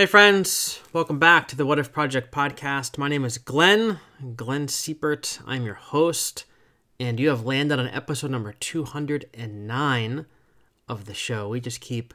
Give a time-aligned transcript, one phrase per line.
[0.00, 2.96] Hey, friends, welcome back to the What If Project podcast.
[2.96, 4.00] My name is Glenn,
[4.34, 5.42] Glenn Siepert.
[5.46, 6.46] I'm your host,
[6.98, 10.24] and you have landed on episode number 209
[10.88, 11.50] of the show.
[11.50, 12.14] We just keep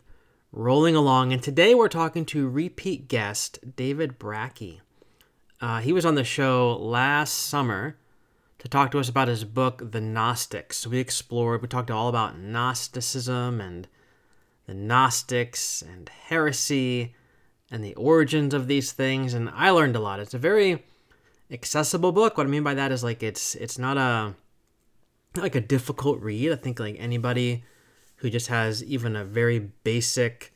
[0.52, 4.80] rolling along, and today we're talking to repeat guest David Brakke.
[5.62, 7.98] Uh, he was on the show last summer
[8.58, 10.88] to talk to us about his book, The Gnostics.
[10.88, 13.88] We explored, we talked all about Gnosticism and
[14.66, 17.14] the Gnostics and heresy
[17.76, 20.22] and the origins of these things and I learned a lot.
[20.22, 20.86] It's a very
[21.52, 22.38] accessible book.
[22.38, 24.34] What I mean by that is like it's it's not a
[25.36, 26.54] like a difficult read.
[26.54, 27.66] I think like anybody
[28.16, 30.54] who just has even a very basic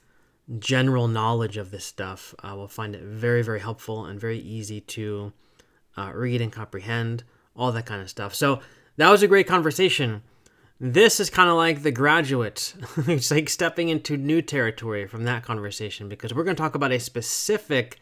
[0.59, 4.79] general knowledge of this stuff uh, will find it very very helpful and very easy
[4.79, 5.33] to
[5.97, 8.33] uh, read and comprehend all that kind of stuff.
[8.33, 8.61] So
[8.95, 10.23] that was a great conversation.
[10.81, 12.73] This is kind of like the graduate.
[13.07, 16.93] it's like stepping into new territory from that conversation because we're going to talk about
[16.93, 17.99] a specific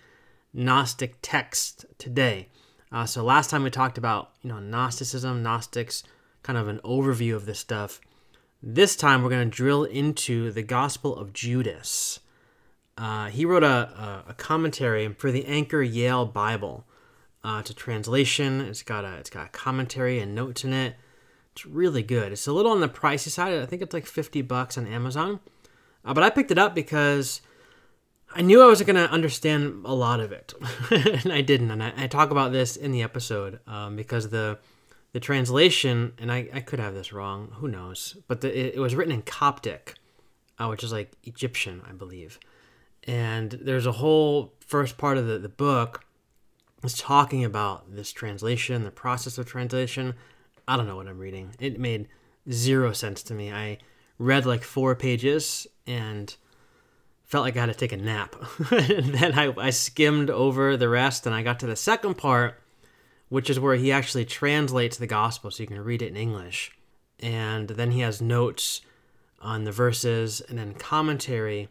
[0.53, 2.49] Gnostic text today.
[2.91, 6.03] Uh, so last time we talked about you know Gnosticism, Gnostics,
[6.43, 7.99] kind of an overview of this stuff.
[8.61, 12.19] This time we're going to drill into the Gospel of Judas.
[12.95, 16.85] Uh, he wrote a, a, commentary for the Anchor Yale Bible.
[17.43, 18.61] Uh, it's a translation.
[18.61, 20.95] It's got a it's got a commentary and notes in it.
[21.57, 22.31] It's really good.
[22.31, 23.59] It's a little on the pricey side.
[23.59, 25.39] I think it's like 50 bucks on Amazon.
[26.05, 27.41] Uh, but I picked it up because
[28.35, 30.53] I knew I wasn't going to understand a lot of it.
[30.91, 31.71] and I didn't.
[31.71, 34.59] And I, I, talk about this in the episode um, because the
[35.13, 38.79] the translation, and I, I could have this wrong, who knows, but the, it, it,
[38.79, 39.95] was written in Coptic,
[40.59, 42.39] uh, which is like Egyptian, I believe.
[43.05, 46.05] And there's a whole first part of the, the book
[46.83, 50.13] is talking about this translation, the process of translation,
[50.67, 51.51] I don't know what I'm reading.
[51.59, 52.07] It made
[52.51, 53.51] zero sense to me.
[53.51, 53.77] I
[54.19, 56.35] read like four pages and
[57.23, 58.35] felt like I had to take a nap.
[58.71, 62.59] and then I, I skimmed over the rest and I got to the second part,
[63.29, 66.71] which is where he actually translates the gospel so you can read it in English.
[67.19, 68.81] And then he has notes
[69.41, 71.69] on the verses and then commentary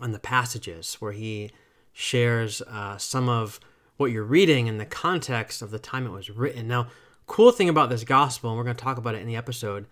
[0.00, 1.50] on the passages where he
[1.92, 3.58] shares uh, some of
[3.96, 6.68] what you're reading in the context of the time it was written.
[6.68, 6.88] Now,
[7.28, 9.86] cool thing about this gospel, and we're going to talk about it in the episode,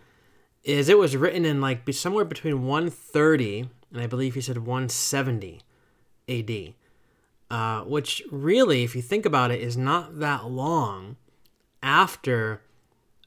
[0.65, 5.63] is it was written in like somewhere between 130 and I believe he said 170
[6.29, 6.75] AD,
[7.51, 11.17] uh, which really, if you think about it, is not that long
[11.83, 12.61] after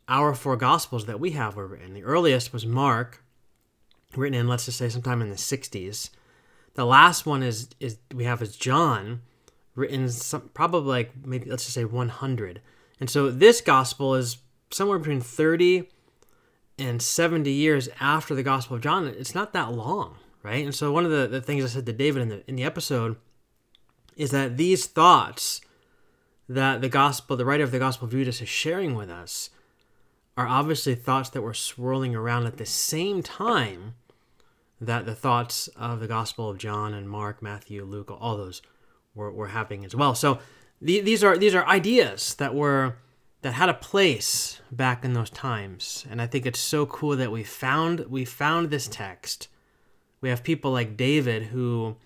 [0.07, 1.93] our four gospels that we have were written.
[1.93, 3.23] The earliest was Mark,
[4.15, 6.09] written in let's just say sometime in the 60s.
[6.73, 9.21] The last one is is we have is John,
[9.75, 12.61] written some, probably like maybe let's just say 100.
[12.99, 14.37] And so this gospel is
[14.71, 15.89] somewhere between 30
[16.77, 19.07] and 70 years after the Gospel of John.
[19.07, 20.63] It's not that long, right?
[20.63, 22.63] And so one of the, the things I said to David in the in the
[22.63, 23.17] episode
[24.15, 25.61] is that these thoughts
[26.47, 29.51] that the gospel, the writer of the Gospel of Judas is sharing with us,
[30.35, 33.93] are obviously thoughts that were swirling around at the same time
[34.81, 38.61] that the thoughts of the Gospel of John and Mark, Matthew, Luke, all those
[39.13, 40.15] were, were happening as well.
[40.15, 40.39] So
[40.81, 42.95] these are these are ideas that were
[43.41, 46.05] that had a place back in those times.
[46.09, 49.47] And i think it's so cool that we found we found this text.
[50.21, 51.97] We have people like david who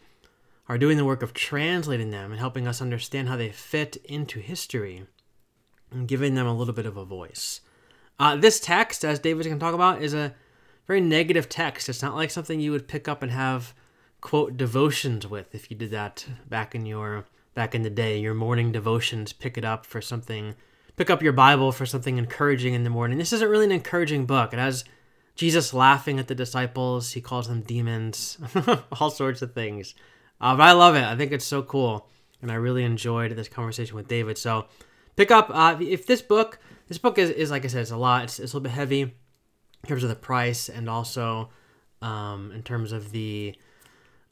[0.69, 4.39] are doing the work of translating them and helping us understand how they fit into
[4.39, 5.05] history
[5.91, 7.61] and giving them a little bit of a voice.
[8.17, 10.33] Uh, this text as david's going to talk about is a
[10.87, 11.87] very negative text.
[11.87, 13.73] It's not like something you would pick up and have
[14.21, 18.33] quote devotions with if you did that back in your back in the day, your
[18.33, 20.55] morning devotions, pick it up for something,
[20.95, 23.17] pick up your Bible for something encouraging in the morning.
[23.17, 24.53] This isn't really an encouraging book.
[24.53, 24.83] It has
[25.35, 28.37] Jesus laughing at the disciples, he calls them demons,
[28.99, 29.95] all sorts of things.
[30.39, 31.03] Uh, but I love it.
[31.03, 32.07] I think it's so cool.
[32.41, 34.37] And I really enjoyed this conversation with David.
[34.37, 34.65] So
[35.15, 37.97] pick up, uh, if this book, this book is, is, like I said, it's a
[37.97, 38.25] lot.
[38.25, 41.49] It's, it's a little bit heavy in terms of the price and also
[42.01, 43.55] um, in terms of the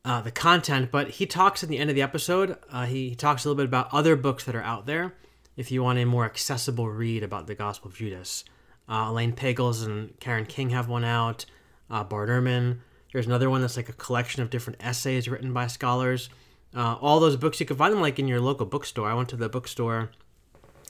[0.03, 2.57] uh, the content, but he talks at the end of the episode.
[2.72, 5.14] Uh, he, he, talks a little bit about other books that are out there
[5.55, 8.43] if you want a more accessible read about the Gospel of Judas.
[8.90, 11.46] Uh, Elaine Pagels and Karen King have one out.
[11.90, 12.79] Uh, Bart Ehrman.
[13.11, 16.29] There's another one that's like a collection of different essays written by scholars.
[16.73, 19.09] Uh, all those books you can find them like in your local bookstore.
[19.09, 20.11] I went to the bookstore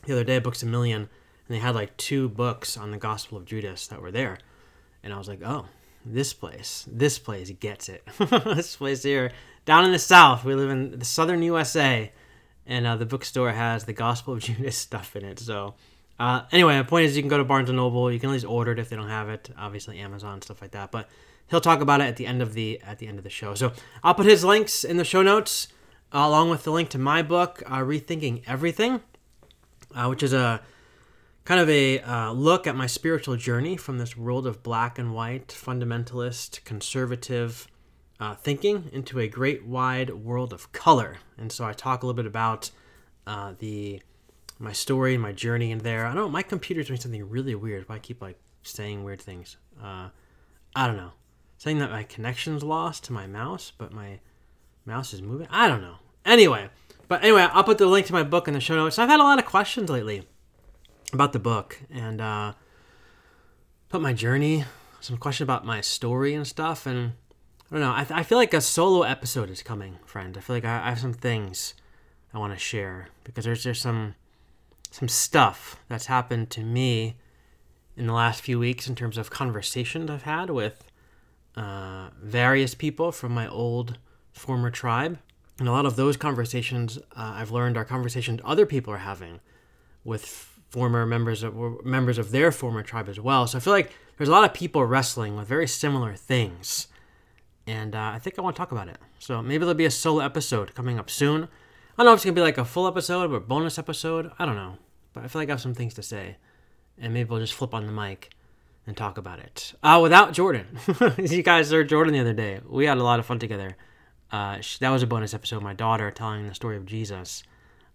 [0.06, 1.10] the other day, Books a Million, and
[1.56, 4.38] they had like two books on the Gospel of Judas that were there,
[5.04, 5.66] and I was like, oh,
[6.06, 8.04] this place, this place gets it.
[8.20, 9.32] this place here,
[9.66, 12.12] down in the south, we live in the southern USA,
[12.66, 15.40] and uh, the bookstore has the Gospel of Judas stuff in it.
[15.40, 15.76] So,
[16.20, 18.12] uh, anyway, the point is, you can go to Barnes and Noble.
[18.12, 19.50] You can at least order it if they don't have it.
[19.58, 20.92] Obviously, Amazon stuff like that.
[20.92, 21.10] But
[21.48, 23.56] he'll talk about it at the end of the at the end of the show.
[23.56, 25.68] So I'll put his links in the show notes.
[26.12, 29.02] along with the link to my book, uh, Rethinking Everything,
[29.96, 30.62] uh, which is a
[31.46, 35.14] kind of a uh, look at my spiritual journey from this world of black and
[35.14, 37.68] white, fundamentalist, conservative
[38.20, 41.18] uh, thinking into a great wide world of color.
[41.38, 42.70] And so I talk a little bit about
[43.26, 44.02] uh, the
[44.60, 46.06] my story, and my journey in there.
[46.06, 46.30] I don't know.
[46.30, 47.90] My computer's doing something really weird.
[47.90, 49.58] Why I keep like saying weird things?
[49.82, 50.10] Uh,
[50.76, 51.14] I don't know.
[51.58, 54.20] Saying that my connection's lost to my mouse, but my
[54.86, 55.48] mouse is moving.
[55.50, 55.96] I don't know.
[56.26, 56.70] Anyway,
[57.08, 59.00] but anyway, I'll put the link to my book in the show notes.
[59.00, 60.28] I've had a lot of questions lately
[61.14, 62.54] about the book and uh,
[63.90, 64.66] put my journey,
[65.00, 66.86] some question about my story and stuff.
[66.86, 67.14] And
[67.70, 67.94] I don't know.
[67.94, 70.38] I, th- I feel like a solo episode is coming, friend.
[70.38, 71.74] I feel like I, I have some things
[72.34, 74.16] I want to share because there's there's some
[74.90, 77.16] some stuff that's happened to me
[77.96, 80.84] in the last few weeks in terms of conversations I've had with
[81.56, 83.98] uh, various people from my old
[84.34, 85.20] former tribe.
[85.60, 89.40] And a lot of those conversations uh, I've learned are conversations other people are having
[90.04, 93.46] with former members of members of their former tribe as well.
[93.46, 96.88] So I feel like there's a lot of people wrestling with very similar things,
[97.68, 98.98] and uh, I think I want to talk about it.
[99.20, 101.44] So maybe there'll be a solo episode coming up soon.
[101.44, 104.32] I don't know if it's gonna be like a full episode or a bonus episode.
[104.40, 104.78] I don't know,
[105.14, 106.38] but I feel like I have some things to say,
[106.98, 108.32] and maybe we'll just flip on the mic
[108.88, 109.74] and talk about it.
[109.84, 110.68] Uh, without Jordan,
[111.18, 112.62] you guys heard Jordan the other day.
[112.68, 113.76] We had a lot of fun together.
[114.32, 115.62] Uh, she, that was a bonus episode.
[115.62, 117.44] My daughter telling the story of Jesus.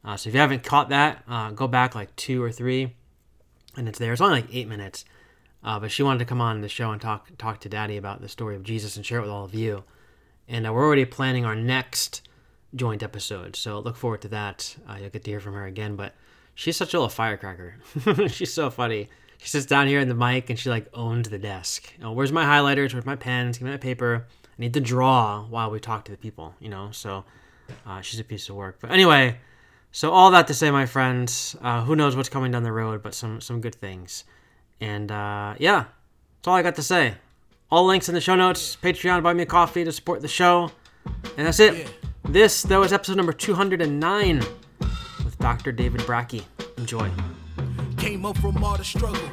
[0.07, 2.95] Uh, so if you haven't caught that, uh, go back like two or three,
[3.77, 4.13] and it's there.
[4.13, 5.05] It's only like eight minutes,
[5.65, 8.21] uh, but she wanted to come on the show and talk talk to Daddy about
[8.23, 9.83] the story of Jesus and share it with all of you.
[10.49, 12.23] And uh, we're already planning our next
[12.73, 14.77] joint episode, so look forward to that.
[14.89, 15.97] Uh, you'll get to hear from her again.
[15.97, 16.15] But
[16.55, 17.75] she's such a little firecracker.
[18.29, 19.09] she's so funny.
[19.39, 21.93] She sits down here in the mic and she like owns the desk.
[21.99, 22.95] You know, where's my highlighters?
[22.95, 23.59] Where's my pens?
[23.59, 24.25] Give me my paper.
[24.45, 26.55] I need to draw while we talk to the people.
[26.61, 27.25] You know, so
[27.85, 28.79] uh, she's a piece of work.
[28.81, 29.39] But anyway.
[29.97, 33.03] So all that to say, my friends, uh, who knows what's coming down the road,
[33.03, 34.25] but some some good things.
[34.79, 35.85] And uh, yeah,
[36.37, 37.15] that's all I got to say.
[37.71, 38.77] All links in the show notes.
[38.77, 40.71] Patreon, buy me a coffee to support the show.
[41.39, 41.89] And that's it.
[42.29, 44.45] This, that was episode number 209
[45.25, 45.73] with Dr.
[45.73, 46.45] David Brakke.
[46.77, 47.11] Enjoy.
[47.97, 49.31] Came up from all the struggle.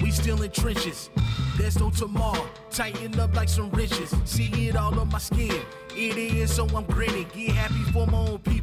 [0.00, 1.10] We still in trenches.
[1.58, 2.48] There's no tomorrow.
[2.70, 4.14] Tighten up like some riches.
[4.24, 5.60] See it all on my skin.
[5.94, 7.26] It is, so I'm grinning.
[7.34, 8.59] Get happy for my own people.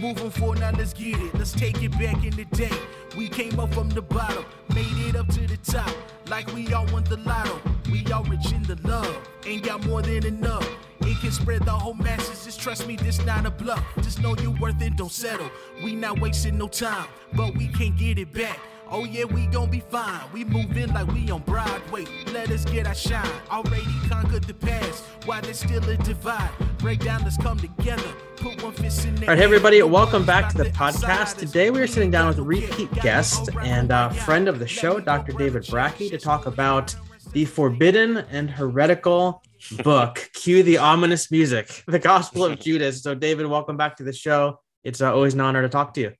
[0.00, 1.34] Moving forward, now let's get it.
[1.34, 2.72] Let's take it back in the day.
[3.18, 5.94] We came up from the bottom, made it up to the top.
[6.28, 7.60] Like we all want the lotto.
[7.92, 9.28] We all rich in the love.
[9.44, 10.66] Ain't got more than enough.
[11.02, 12.46] It can spread the whole masses.
[12.46, 13.84] Just trust me, this not a bluff.
[13.96, 15.50] Just know you're worth it, don't settle.
[15.84, 18.58] We not wasting no time, but we can't get it back.
[18.92, 20.20] Oh yeah, we gon' be fine.
[20.32, 22.06] We moving like we on Broadway.
[22.32, 23.24] Let us get our shine.
[23.48, 25.04] Already conquered the past.
[25.26, 26.50] Why there's still a divide?
[26.78, 28.10] Break down, let's come together.
[28.34, 29.30] Put one fist in there.
[29.30, 31.36] All right, hey everybody, welcome back to the podcast.
[31.36, 34.98] Today we are sitting down with a repeat guest and a friend of the show,
[34.98, 35.34] Dr.
[35.34, 36.92] David Brakke, to talk about
[37.30, 39.40] the forbidden and heretical
[39.84, 40.30] book.
[40.34, 43.04] Cue the ominous music, the Gospel of Judas.
[43.04, 44.58] So, David, welcome back to the show.
[44.82, 46.12] It's uh, always an honor to talk to you.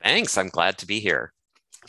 [0.00, 0.38] Thanks.
[0.38, 1.33] I'm glad to be here.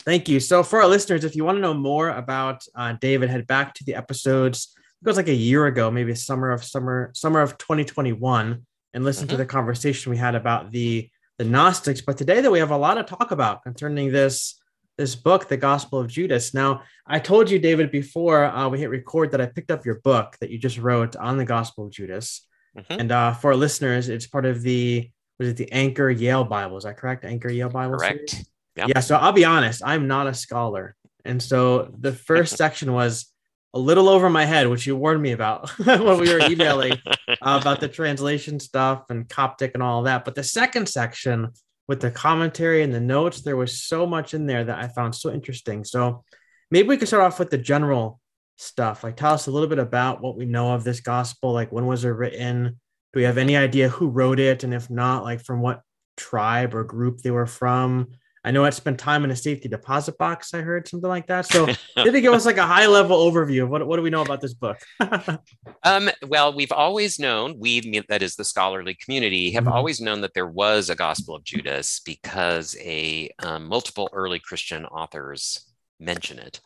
[0.04, 0.40] Thank you.
[0.40, 3.74] So, for our listeners, if you want to know more about uh, David, head back
[3.74, 4.74] to the episodes.
[5.02, 9.26] It was like a year ago, maybe summer of summer summer of 2021, and listen
[9.26, 9.32] mm-hmm.
[9.32, 12.00] to the conversation we had about the the Gnostics.
[12.00, 14.60] But today, that we have a lot to talk about concerning this
[14.98, 16.54] this book, The Gospel of Judas.
[16.54, 20.00] Now, I told you, David, before uh, we hit record, that I picked up your
[20.00, 22.46] book that you just wrote on the Gospel of Judas.
[22.76, 23.00] Mm-hmm.
[23.00, 26.78] And uh, for our listeners, it's part of the was it the Anchor Yale Bible?
[26.78, 27.24] Is that correct?
[27.24, 27.98] Anchor Yale Bible.
[27.98, 28.30] Correct.
[28.30, 28.46] Series?
[28.76, 28.88] Yep.
[28.88, 29.00] Yeah.
[29.00, 30.94] So I'll be honest, I'm not a scholar.
[31.24, 33.32] And so the first section was
[33.74, 36.92] a little over my head, which you warned me about when we were emailing
[37.28, 40.24] uh, about the translation stuff and Coptic and all that.
[40.24, 41.50] But the second section
[41.88, 45.14] with the commentary and the notes, there was so much in there that I found
[45.14, 45.84] so interesting.
[45.84, 46.24] So
[46.70, 48.20] maybe we could start off with the general
[48.56, 49.04] stuff.
[49.04, 51.52] Like tell us a little bit about what we know of this gospel.
[51.52, 52.80] Like when was it written?
[53.12, 54.64] Do we have any idea who wrote it?
[54.64, 55.82] And if not, like from what
[56.16, 58.08] tribe or group they were from?
[58.46, 60.54] I know I spent time in a safety deposit box.
[60.54, 61.46] I heard something like that.
[61.46, 61.76] So, did
[62.14, 64.40] they give us like a high level overview of what, what do we know about
[64.40, 64.78] this book?
[65.82, 69.72] um, well, we've always known, we, that is the scholarly community, have mm-hmm.
[69.72, 74.86] always known that there was a Gospel of Judas because a um, multiple early Christian
[74.86, 75.66] authors
[75.98, 76.60] mention it.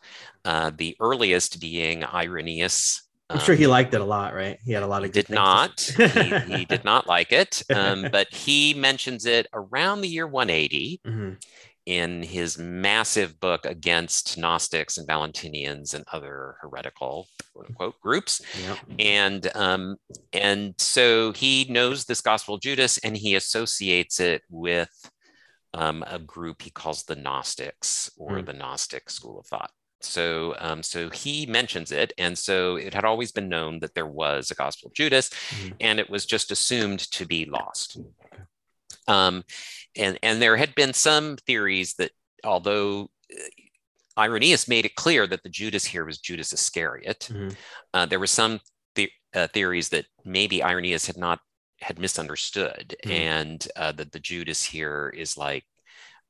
[0.45, 3.01] Uh, the earliest being Irenaeus
[3.33, 4.59] I'm sure he um, liked it a lot, right?
[4.63, 5.11] He had a lot of.
[5.11, 5.79] Did not.
[5.79, 11.01] he, he, did not like it, um, but he mentions it around the year 180,
[11.05, 11.33] mm-hmm.
[11.85, 18.41] In his massive book against Gnostics and Valentinians and other heretical quote unquote groups.
[18.63, 18.77] Yep.
[18.99, 19.97] And um,
[20.33, 24.89] and so he knows this Gospel of Judas and he associates it with
[25.73, 28.45] um, a group he calls the Gnostics or mm.
[28.45, 29.71] the Gnostic school of thought.
[30.03, 34.07] So, um, so he mentions it, and so it had always been known that there
[34.07, 35.73] was a Gospel of Judas, mm.
[35.79, 37.99] and it was just assumed to be lost.
[39.07, 39.43] Um,
[39.95, 42.11] and and there had been some theories that
[42.43, 47.49] although uh, Irenaeus made it clear that the Judas here was Judas Iscariot, mm-hmm.
[47.93, 48.59] uh, there were some
[48.95, 51.39] the- uh, theories that maybe Irenaeus had not
[51.79, 53.11] had misunderstood, mm-hmm.
[53.11, 55.65] and uh, that the Judas here is like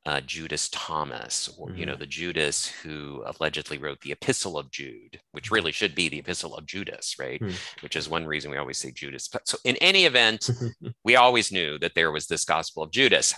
[0.06, 1.78] uh, Judas Thomas, or mm-hmm.
[1.78, 2.00] you know, mm-hmm.
[2.00, 6.56] the Judas who allegedly wrote the Epistle of Jude, which really should be the Epistle
[6.56, 7.40] of Judas, right?
[7.40, 7.56] Mm-hmm.
[7.82, 9.28] Which is one reason we always say Judas.
[9.28, 10.50] But so, in any event,
[11.04, 13.34] we always knew that there was this Gospel of Judas.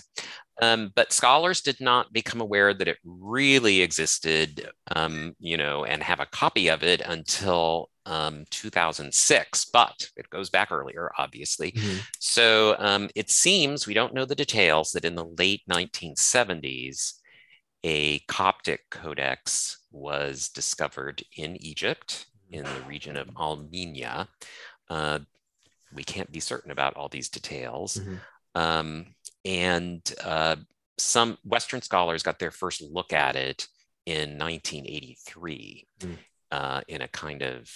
[0.62, 6.02] Um, but scholars did not become aware that it really existed, um, you know, and
[6.02, 11.72] have a copy of it until um, 2006, but it goes back earlier, obviously.
[11.72, 11.98] Mm-hmm.
[12.18, 17.14] So um, it seems, we don't know the details, that in the late 1970s,
[17.82, 24.28] a Coptic codex was discovered in Egypt, in the region of Al Minya.
[24.88, 25.20] Uh,
[25.94, 27.96] we can't be certain about all these details.
[27.96, 28.14] Mm-hmm.
[28.54, 29.06] Um,
[29.44, 30.56] and uh,
[30.98, 33.66] some Western scholars got their first look at it
[34.06, 36.16] in 1983 mm.
[36.50, 37.70] uh, in a kind of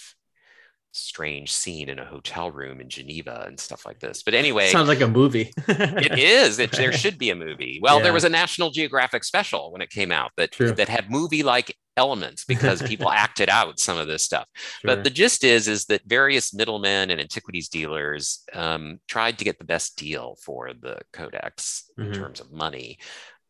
[0.91, 4.23] strange scene in a hotel room in Geneva and stuff like this.
[4.23, 5.51] But anyway, sounds like a movie.
[5.67, 6.59] it is.
[6.59, 7.79] It, there should be a movie.
[7.81, 8.03] Well, yeah.
[8.03, 10.71] there was a National Geographic special when it came out that True.
[10.71, 14.47] that had movie-like elements because people acted out some of this stuff.
[14.53, 14.95] Sure.
[14.95, 19.59] But the gist is is that various middlemen and antiquities dealers um, tried to get
[19.59, 22.13] the best deal for the codex mm-hmm.
[22.13, 22.97] in terms of money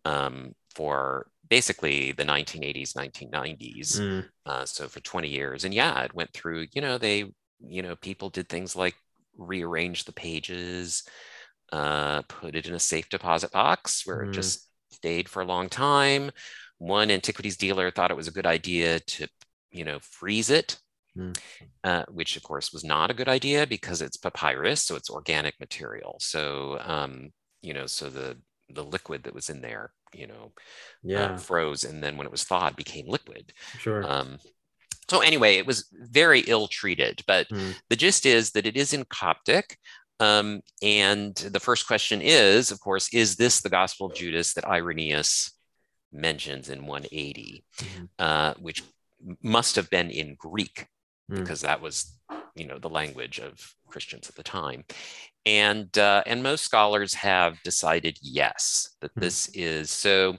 [0.06, 4.26] um, for basically the 1980s 1990s mm.
[4.46, 7.26] uh, so for 20 years and yeah it went through you know they
[7.68, 8.96] you know people did things like
[9.38, 11.04] rearrange the pages
[11.72, 14.30] uh, put it in a safe deposit box where mm.
[14.30, 16.32] it just stayed for a long time
[16.78, 19.28] one antiquities dealer thought it was a good idea to
[19.72, 20.80] you know freeze it
[21.18, 21.36] mm.
[21.84, 25.60] uh, which of course was not a good idea because it's papyrus so it's organic
[25.60, 27.30] material so um,
[27.62, 28.38] you know so the
[28.70, 30.62] the liquid that was in there you know uh,
[31.04, 34.38] yeah uh, froze and then when it was thawed became liquid sure um,
[35.10, 37.74] so anyway it was very ill treated but mm.
[37.90, 39.78] the gist is that it is in coptic
[40.22, 44.66] um, and the first question is of course is this the gospel of judas that
[44.66, 45.54] irenaeus
[46.12, 48.06] mentions in 180 mm-hmm.
[48.18, 48.84] uh, which
[49.44, 50.88] must have been in greek
[51.32, 51.36] mm.
[51.36, 52.18] because that was
[52.56, 54.84] you know the language of christians at the time
[55.46, 59.22] and uh, and most scholars have decided yes that mm-hmm.
[59.22, 60.36] this is so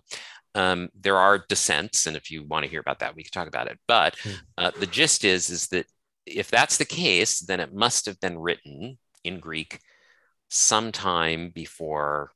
[0.55, 3.49] um, there are dissents and if you want to hear about that we can talk
[3.49, 4.31] about it but hmm.
[4.59, 5.87] uh, the gist is is that
[6.27, 9.81] if that's the case then it must have been written in greek
[10.49, 12.33] sometime before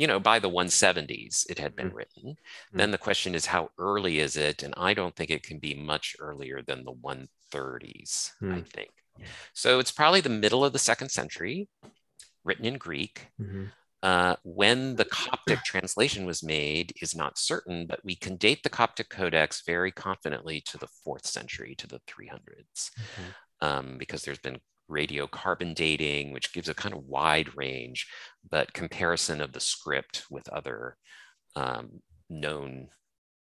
[0.00, 1.96] you know by the 170s it had been mm-hmm.
[1.96, 2.78] written mm-hmm.
[2.78, 5.74] then the question is how early is it and i don't think it can be
[5.74, 8.60] much earlier than the 130s i hmm.
[8.60, 8.90] think
[9.52, 11.68] so it's probably the middle of the second century,
[12.44, 13.28] written in Greek.
[13.40, 13.64] Mm-hmm.
[14.02, 18.70] Uh, when the Coptic translation was made is not certain, but we can date the
[18.70, 22.90] Coptic Codex very confidently to the fourth century, to the 300s,
[23.60, 24.58] um, because there's been
[24.90, 28.06] radiocarbon dating, which gives a kind of wide range,
[28.50, 30.96] but comparison of the script with other
[31.56, 32.88] um, known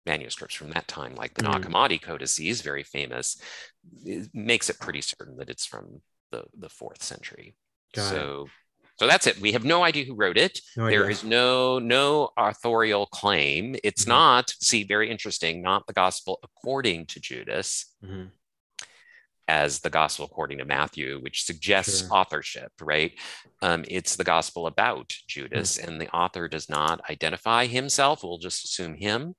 [0.06, 1.52] manuscripts from that time, like the mm.
[1.52, 3.40] Nag Hammadi Codices, very famous,
[4.04, 7.56] it makes it pretty certain that it's from the, the fourth century.
[7.94, 8.90] Got so, it.
[8.97, 9.40] so that's it.
[9.40, 10.61] We have no idea who wrote it.
[10.76, 13.76] No there is no no authorial claim.
[13.82, 14.11] It's mm-hmm.
[14.11, 14.54] not.
[14.61, 15.61] See, very interesting.
[15.61, 17.94] Not the gospel according to Judas.
[18.04, 18.28] Mm-hmm
[19.50, 22.16] as the gospel according to Matthew, which suggests sure.
[22.16, 23.12] authorship, right?
[23.62, 25.90] Um, it's the gospel about Judas, mm-hmm.
[25.90, 28.23] and the author does not identify himself.
[28.23, 29.35] We'll just assume him.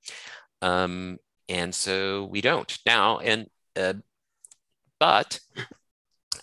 [0.61, 3.19] Um, and so we don't now.
[3.19, 3.47] And
[3.79, 3.93] uh,
[4.99, 5.39] but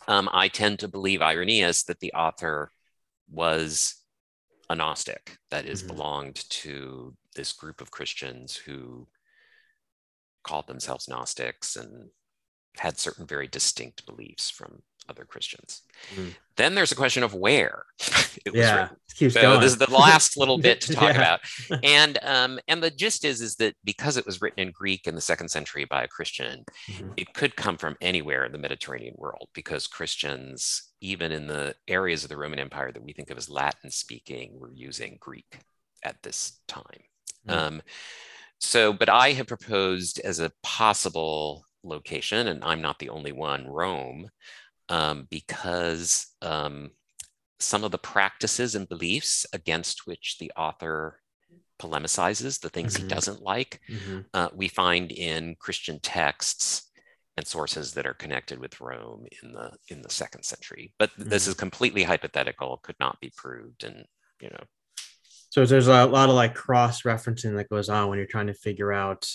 [0.09, 2.71] um, I tend to believe Irenaeus that the author
[3.31, 3.97] was
[4.71, 5.95] a Gnostic, that is, mm-hmm.
[5.95, 9.07] belonged to this group of Christians who
[10.43, 12.09] called themselves Gnostics and
[12.77, 15.83] had certain very distinct beliefs from other Christians.
[16.15, 16.35] Mm.
[16.57, 17.85] Then there's a question of where
[18.45, 18.89] it was yeah,
[19.21, 19.31] written.
[19.31, 19.61] so going.
[19.61, 21.17] this is the last little bit to talk yeah.
[21.17, 21.41] about.
[21.85, 25.15] And um, and the gist is is that because it was written in Greek in
[25.15, 27.11] the second century by a Christian, mm-hmm.
[27.17, 32.25] it could come from anywhere in the Mediterranean world because Christians, even in the areas
[32.25, 35.61] of the Roman Empire that we think of as Latin speaking, were using Greek
[36.05, 36.83] at this time.
[37.49, 37.55] Mm.
[37.55, 37.83] Um,
[38.61, 43.67] so, but I have proposed as a possible location, and I'm not the only one,
[43.67, 44.29] Rome,
[44.89, 46.91] um, because um,
[47.61, 51.21] some of the practices and beliefs against which the author
[51.81, 53.05] polemicizes, the things mm-hmm.
[53.05, 54.21] he doesn't like, mm-hmm.
[54.35, 56.91] uh, we find in Christian texts
[57.37, 60.93] and sources that are connected with Rome in the in the second century.
[60.99, 61.29] But mm-hmm.
[61.29, 64.05] this is completely hypothetical, could not be proved, and
[64.41, 64.65] you know.
[65.51, 68.55] So there's a lot of like cross referencing that goes on when you're trying to
[68.55, 69.27] figure out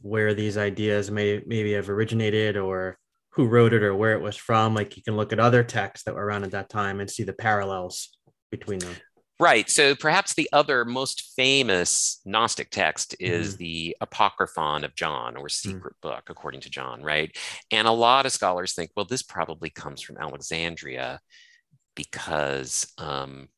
[0.00, 2.98] where these ideas may maybe have originated or
[3.30, 4.74] who wrote it or where it was from.
[4.74, 7.22] Like you can look at other texts that were around at that time and see
[7.22, 8.16] the parallels
[8.50, 8.96] between them.
[9.40, 9.70] Right.
[9.70, 13.58] So perhaps the other most famous Gnostic text is mm.
[13.58, 15.52] the Apocryphon of John or mm.
[15.52, 16.00] secret mm.
[16.02, 17.36] book, according to John, right?
[17.70, 21.20] And a lot of scholars think, well, this probably comes from Alexandria
[21.94, 23.48] because um,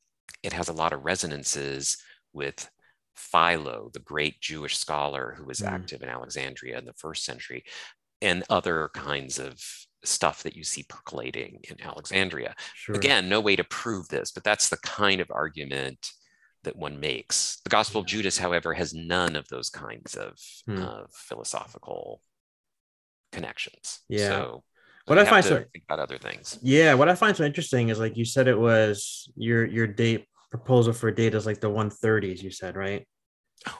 [0.43, 1.97] it has a lot of resonances
[2.35, 2.69] with
[3.21, 5.71] Philo, the great Jewish scholar who was mm.
[5.71, 7.65] active in Alexandria in the first century,
[8.23, 9.63] and other kinds of
[10.05, 12.55] stuff that you see percolating in Alexandria.
[12.75, 12.97] Sure.
[12.97, 16.11] Again, no way to prove this, but that's the kind of argument
[16.65, 17.59] that one makes.
[17.65, 20.83] The Gospel of Judas, however, has none of those kinds of hmm.
[20.83, 22.23] uh, philosophical
[23.33, 24.01] connections.
[24.09, 24.29] Yeah.
[24.29, 24.65] So
[25.07, 26.59] what I find so think about other things.
[26.63, 30.27] Yeah, what I find so interesting is like you said it was your your date
[30.51, 32.43] proposal for data is like the 130s.
[32.43, 33.07] You said right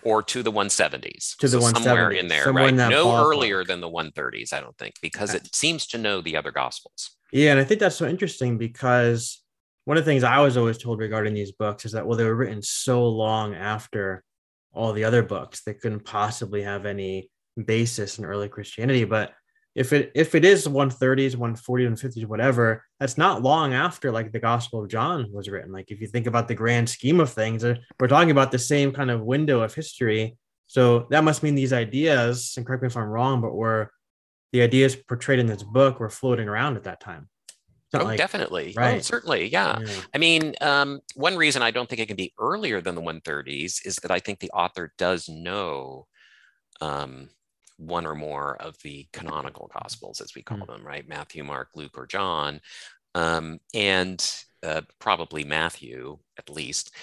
[0.03, 1.37] or to the 170s.
[1.39, 1.83] To the so 170s.
[1.83, 2.75] Somewhere in there, somewhere right?
[2.75, 3.31] no ballpark.
[3.31, 7.17] earlier than the 130s, I don't think, because it seems to know the other gospels.
[7.33, 9.43] Yeah, and I think that's so interesting because
[9.85, 12.25] one of the things I was always told regarding these books is that well, they
[12.25, 14.23] were written so long after
[14.73, 17.31] all the other books, they couldn't possibly have any
[17.65, 19.05] basis in early Christianity.
[19.05, 19.33] But
[19.75, 24.41] if it if it is 130s 140s 150s whatever that's not long after like the
[24.41, 27.65] gospel of john was written like if you think about the grand scheme of things
[27.65, 30.37] uh, we're talking about the same kind of window of history
[30.67, 33.91] so that must mean these ideas and correct me if i'm wrong but were
[34.53, 37.29] the ideas portrayed in this book were floating around at that time
[37.95, 38.75] oh, like, definitely.
[38.77, 38.99] Oh, right.
[38.99, 39.49] Oh, certainly.
[39.49, 39.79] Yeah.
[39.81, 40.01] yeah.
[40.15, 43.85] I mean, um, one reason I don't think it can be earlier than the 130s
[43.85, 46.07] is that I think the author does know
[46.81, 47.31] um,
[47.81, 50.67] one or more of the canonical gospels, as we call mm.
[50.67, 51.09] them, right?
[51.09, 52.61] Matthew, Mark, Luke, or John,
[53.15, 54.25] um, and
[54.63, 56.95] uh, probably Matthew at least.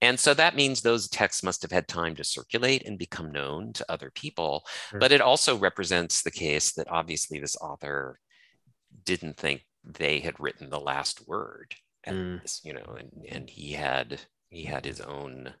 [0.00, 3.72] And so that means those texts must have had time to circulate and become known
[3.74, 4.64] to other people.
[4.90, 4.98] Sure.
[4.98, 8.18] But it also represents the case that obviously this author
[9.04, 11.74] didn't think they had written the last word.
[12.04, 12.42] And mm.
[12.42, 15.54] this, you know, and, and he had he had his own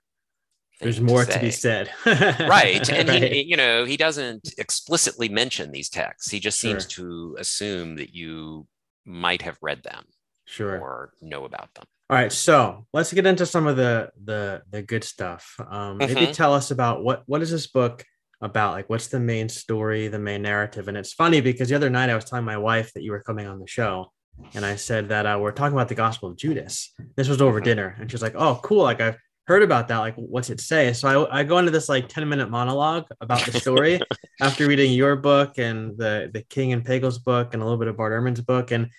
[0.80, 1.90] there's more to, to, be said.
[2.06, 3.32] Right and right.
[3.32, 6.30] he you know he doesn't explicitly mention these texts.
[6.30, 7.06] He just seems sure.
[7.06, 8.66] to assume that you
[9.04, 10.04] might have read them
[10.46, 10.78] sure.
[10.80, 11.84] or know about them.
[12.10, 15.54] All right so let's get into some of the the the good stuff.
[15.58, 16.14] Um mm-hmm.
[16.14, 18.04] maybe tell us about what what is this book
[18.40, 18.72] about?
[18.72, 20.88] Like what's the main story the main narrative?
[20.88, 23.22] And it's funny because the other night i was telling my wife that you were
[23.22, 24.10] coming on the show
[24.54, 26.92] and i said that uh, we're talking about the gospel of judas.
[27.16, 27.64] This was over mm-hmm.
[27.64, 30.92] dinner and she's like oh cool like i've heard about that like what's it say?
[30.92, 34.00] So I, I go into this like 10 minute monologue about the story
[34.40, 37.88] after reading your book and the the king and Pagels' book and a little bit
[37.88, 38.70] of bart ehrman's book.
[38.70, 38.90] And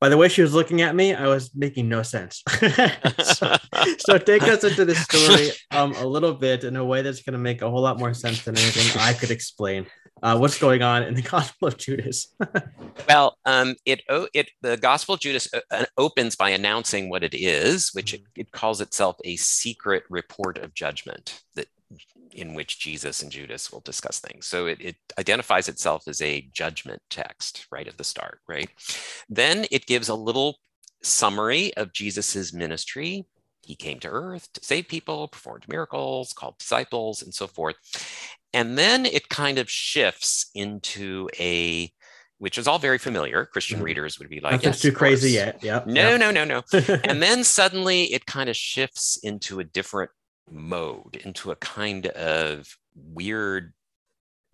[0.00, 2.42] by the way she was looking at me i was making no sense.
[3.22, 3.56] So,
[3.98, 7.32] so, take us into the story um, a little bit in a way that's going
[7.32, 9.86] to make a whole lot more sense than anything i could explain
[10.22, 12.34] uh, what's going on in the Gospel of Judas?
[13.08, 14.02] well, um, it
[14.34, 18.22] it the Gospel of Judas uh, uh, opens by announcing what it is, which it,
[18.22, 18.40] mm-hmm.
[18.40, 21.66] it calls itself a secret report of judgment that
[22.32, 24.46] in which Jesus and Judas will discuss things.
[24.46, 28.68] So it, it, identifies itself as a judgment text right at the start, right?
[29.28, 30.58] Then it gives a little
[31.02, 33.26] summary of Jesus's ministry.
[33.70, 37.76] He came to earth to save people, performed miracles, called disciples, and so forth.
[38.52, 41.92] And then it kind of shifts into a
[42.38, 43.44] which is all very familiar.
[43.44, 43.84] Christian mm-hmm.
[43.84, 45.62] readers would be like, Not yes, too crazy yet.
[45.62, 45.84] Yeah.
[45.86, 46.62] No, no, no, no.
[47.04, 50.10] and then suddenly it kind of shifts into a different
[50.50, 53.72] mode, into a kind of weird,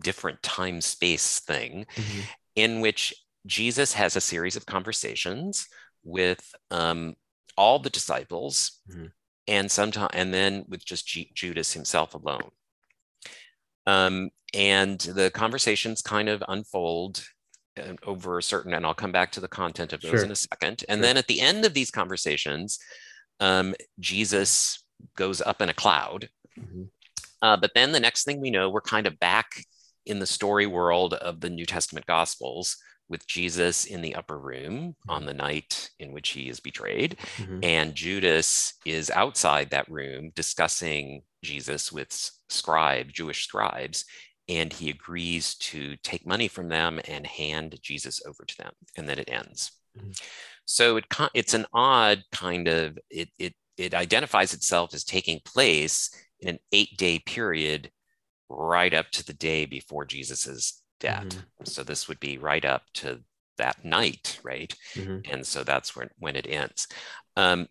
[0.02, 2.20] different time space thing mm-hmm.
[2.54, 3.14] in which
[3.46, 5.68] Jesus has a series of conversations
[6.04, 7.16] with um,
[7.56, 9.06] all the disciples mm-hmm.
[9.48, 12.50] and sometimes and then with just G- Judas himself alone.
[13.86, 17.24] Um, and the conversations kind of unfold
[17.78, 20.24] uh, over a certain, and I'll come back to the content of those sure.
[20.24, 20.84] in a second.
[20.88, 21.02] And sure.
[21.02, 22.78] then at the end of these conversations,
[23.40, 24.84] um, Jesus
[25.16, 26.28] goes up in a cloud.
[26.58, 26.84] Mm-hmm.
[27.42, 29.64] Uh, but then the next thing we know, we're kind of back
[30.06, 32.76] in the story world of the New Testament Gospels
[33.08, 35.26] with Jesus in the upper room on mm-hmm.
[35.26, 37.16] the night in which he is betrayed.
[37.36, 37.60] Mm-hmm.
[37.62, 42.12] And Judas is outside that room discussing Jesus with
[42.48, 44.04] scribe, Jewish scribes,
[44.48, 49.08] and he agrees to take money from them and hand Jesus over to them, and
[49.08, 49.72] then it ends.
[49.98, 50.10] Mm-hmm.
[50.64, 56.10] So it it's an odd kind of it it it identifies itself as taking place
[56.40, 57.90] in an eight day period,
[58.48, 61.28] right up to the day before Jesus's death.
[61.28, 61.64] Mm-hmm.
[61.64, 63.20] So this would be right up to
[63.58, 64.74] that night, right?
[64.94, 65.32] Mm-hmm.
[65.32, 66.88] And so that's when when it ends.
[67.36, 67.68] Um,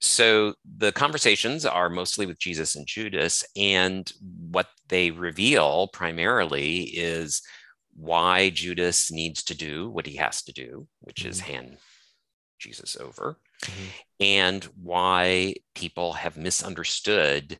[0.00, 4.10] so the conversations are mostly with Jesus and Judas, and
[4.50, 7.42] what they reveal primarily is
[7.94, 11.30] why Judas needs to do what he has to do, which mm-hmm.
[11.30, 11.78] is hand
[12.58, 13.84] Jesus over, mm-hmm.
[14.20, 17.58] and why people have misunderstood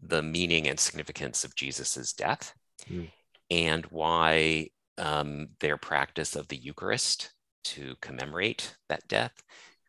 [0.00, 2.54] the meaning and significance of Jesus's death,
[2.90, 3.10] mm.
[3.50, 7.32] And why um, their practice of the Eucharist
[7.64, 9.42] to commemorate that death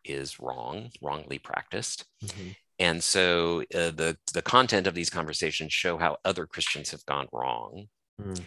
[0.03, 2.05] is wrong, wrongly practiced.
[2.23, 2.49] Mm-hmm.
[2.79, 7.27] And so uh, the, the content of these conversations show how other Christians have gone
[7.31, 7.87] wrong
[8.21, 8.39] mm.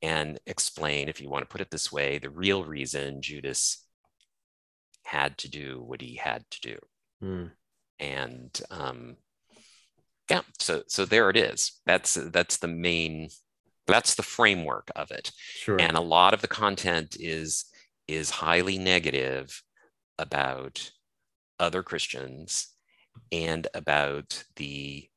[0.00, 3.84] and explain, if you want to put it this way, the real reason Judas
[5.04, 6.78] had to do what he had to do.
[7.22, 7.50] Mm.
[7.98, 9.16] And um,
[10.30, 11.80] yeah, so so there it is.
[11.84, 13.28] That's that's the main
[13.86, 15.32] that's the framework of it.
[15.54, 15.80] Sure.
[15.80, 17.64] And a lot of the content is
[18.08, 19.62] is highly negative
[20.18, 20.90] about
[21.58, 22.68] other Christians
[23.30, 25.08] and about the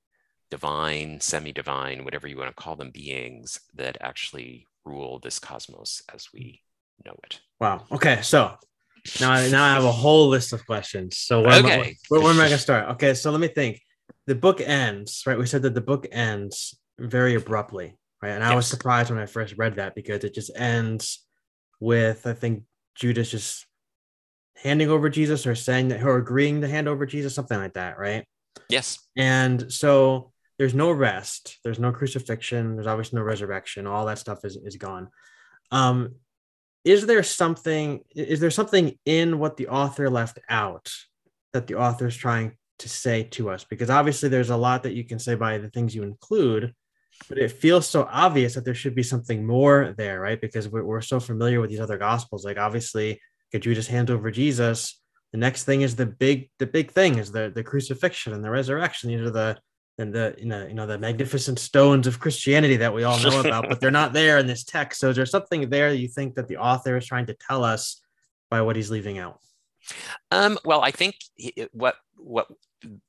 [0.51, 6.03] divine, semi divine, whatever you want to call them, beings that actually rule this cosmos
[6.13, 6.61] as we
[7.05, 7.39] know it.
[7.59, 7.85] Wow.
[7.91, 8.21] Okay.
[8.21, 8.55] So
[9.19, 11.17] now, I, now I have a whole list of questions.
[11.17, 11.73] So where, okay.
[11.73, 12.89] am, I, where, where am I going to start?
[12.91, 13.13] Okay.
[13.13, 13.81] So let me think.
[14.27, 15.37] The book ends, right?
[15.37, 17.95] We said that the book ends very abruptly,
[18.25, 18.33] right?
[18.33, 21.23] And I was surprised when I first read that because it just ends
[21.79, 22.63] with, I think,
[22.95, 23.67] Judas just
[24.55, 27.99] handing over Jesus or saying that or agreeing to hand over Jesus, something like that,
[27.99, 28.25] right?
[28.67, 28.97] Yes.
[29.15, 34.43] And so there's no rest, there's no crucifixion, there's obviously no resurrection, all that stuff
[34.43, 35.09] is, is gone.
[35.71, 36.15] Um,
[36.83, 40.91] is there something, is there something in what the author left out
[41.53, 43.65] that the author is trying to say to us?
[43.65, 46.73] Because obviously there's a lot that you can say by the things you include,
[47.29, 50.39] but it feels so obvious that there should be something more there, right?
[50.39, 52.45] Because we're, we're so familiar with these other gospels.
[52.45, 53.19] Like obviously
[53.51, 54.99] could just hand over Jesus?
[55.31, 58.49] The next thing is the big, the big thing is the the crucifixion and the
[58.49, 59.09] resurrection.
[59.09, 59.57] These are the
[59.97, 63.39] and the you know you know the magnificent stones of Christianity that we all know
[63.39, 64.99] about, but they're not there in this text.
[64.99, 68.01] So is there something there you think that the author is trying to tell us
[68.49, 69.39] by what he's leaving out?
[70.31, 71.15] Um, well, I think
[71.71, 72.47] what what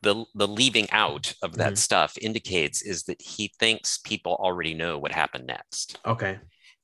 [0.03, 1.75] the the leaving out of that mm-hmm.
[1.77, 5.99] stuff indicates is that he thinks people already know what happened next.
[6.07, 6.39] Okay.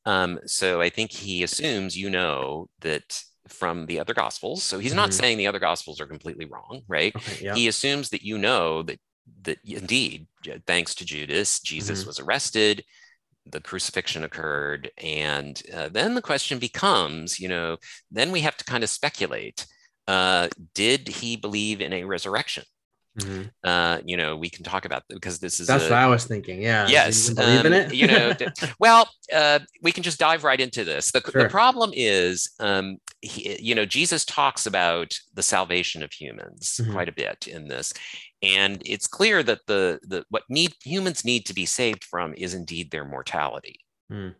[0.04, 4.62] Um, so I think he assumes you know that from the other gospels.
[4.62, 4.96] So he's mm-hmm.
[4.96, 7.14] not saying the other gospels are completely wrong, right?
[7.14, 7.54] Okay, yeah.
[7.54, 8.98] He assumes that you know that
[9.42, 10.26] that indeed,
[10.66, 12.08] thanks to Judas, Jesus mm-hmm.
[12.08, 12.84] was arrested,
[13.46, 17.76] the crucifixion occurred, and uh, then the question becomes, you know,
[18.10, 19.66] then we have to kind of speculate:
[20.06, 22.64] uh, Did he believe in a resurrection?
[23.18, 23.42] Mm-hmm.
[23.62, 26.24] Uh, you know, we can talk about because this is that's a, what I was
[26.24, 26.62] thinking.
[26.62, 26.86] Yeah.
[26.88, 27.28] Yes.
[27.28, 27.94] You believe um, in it?
[27.94, 28.32] you know,
[28.78, 31.10] well, uh, we can just dive right into this.
[31.10, 31.42] The, sure.
[31.42, 36.92] the problem is, um, he, you know, Jesus talks about the salvation of humans mm-hmm.
[36.92, 37.92] quite a bit in this,
[38.42, 42.54] and it's clear that the the what need humans need to be saved from is
[42.54, 43.80] indeed their mortality.
[44.10, 44.34] Mm.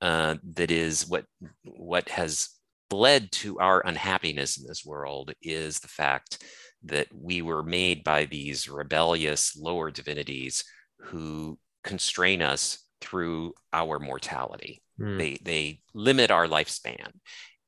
[0.00, 1.24] Uh, that is what
[1.64, 2.50] what has
[2.92, 6.44] led to our unhappiness in this world is the fact
[6.84, 10.64] that we were made by these rebellious lower divinities
[10.98, 14.82] who constrain us through our mortality.
[15.00, 15.18] Mm.
[15.18, 17.12] They, they limit our lifespan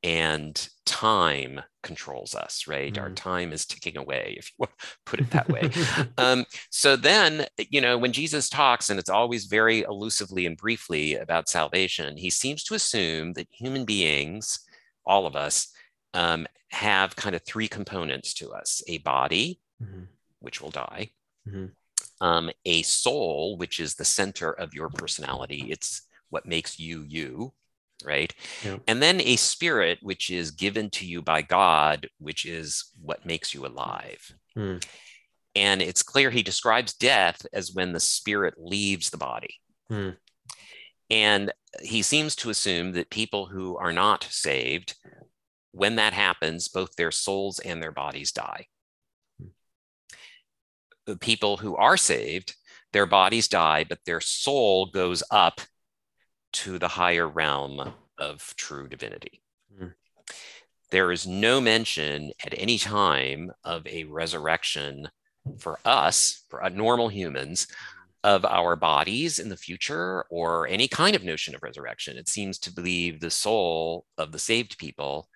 [0.05, 2.93] and time controls us, right?
[2.93, 3.01] Mm.
[3.01, 3.15] Our hmm.
[3.15, 5.71] time is ticking away, if you want to put it that way.
[6.19, 11.15] um, so then, you know, when Jesus talks, and it's always very elusively and briefly
[11.15, 14.59] about salvation, he seems to assume that human beings,
[15.07, 15.69] all of us,
[16.15, 20.03] um, have kind of three components to us a body, mm-hmm.
[20.39, 21.11] which will die,
[21.47, 21.65] mm-hmm.
[22.25, 25.67] um, a soul, which is the center of your personality.
[25.69, 27.53] It's what makes you you,
[28.03, 28.33] right?
[28.87, 33.53] And then a spirit, which is given to you by God, which is what makes
[33.53, 34.33] you alive.
[34.57, 34.83] Mm.
[35.55, 39.55] And it's clear he describes death as when the spirit leaves the body.
[39.91, 40.17] Mm.
[41.09, 44.95] And he seems to assume that people who are not saved
[45.75, 48.67] when that happens, both their souls and their bodies die.
[51.05, 52.55] The people who are saved,
[52.93, 55.59] their bodies die, but their soul goes up
[56.53, 59.41] to the higher realm of true divinity.
[59.77, 59.93] Mm.
[60.91, 65.09] There is no mention at any time of a resurrection
[65.59, 67.67] for us, for normal humans,
[68.23, 72.17] of our bodies in the future or any kind of notion of resurrection.
[72.17, 75.29] It seems to believe the soul of the saved people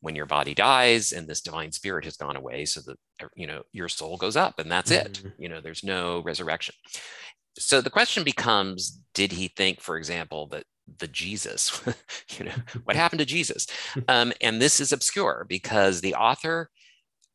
[0.00, 2.98] when your body dies and this divine spirit has gone away so that
[3.34, 5.06] you know your soul goes up and that's mm-hmm.
[5.06, 6.74] it you know there's no resurrection
[7.58, 10.64] so the question becomes did he think for example that
[10.98, 11.82] the jesus
[12.38, 13.66] you know what happened to jesus
[14.08, 16.70] um, and this is obscure because the author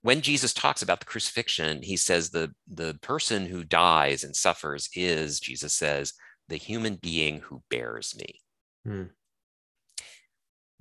[0.01, 4.89] when jesus talks about the crucifixion he says the the person who dies and suffers
[4.95, 6.13] is jesus says
[6.47, 8.41] the human being who bears me
[8.88, 9.10] mm.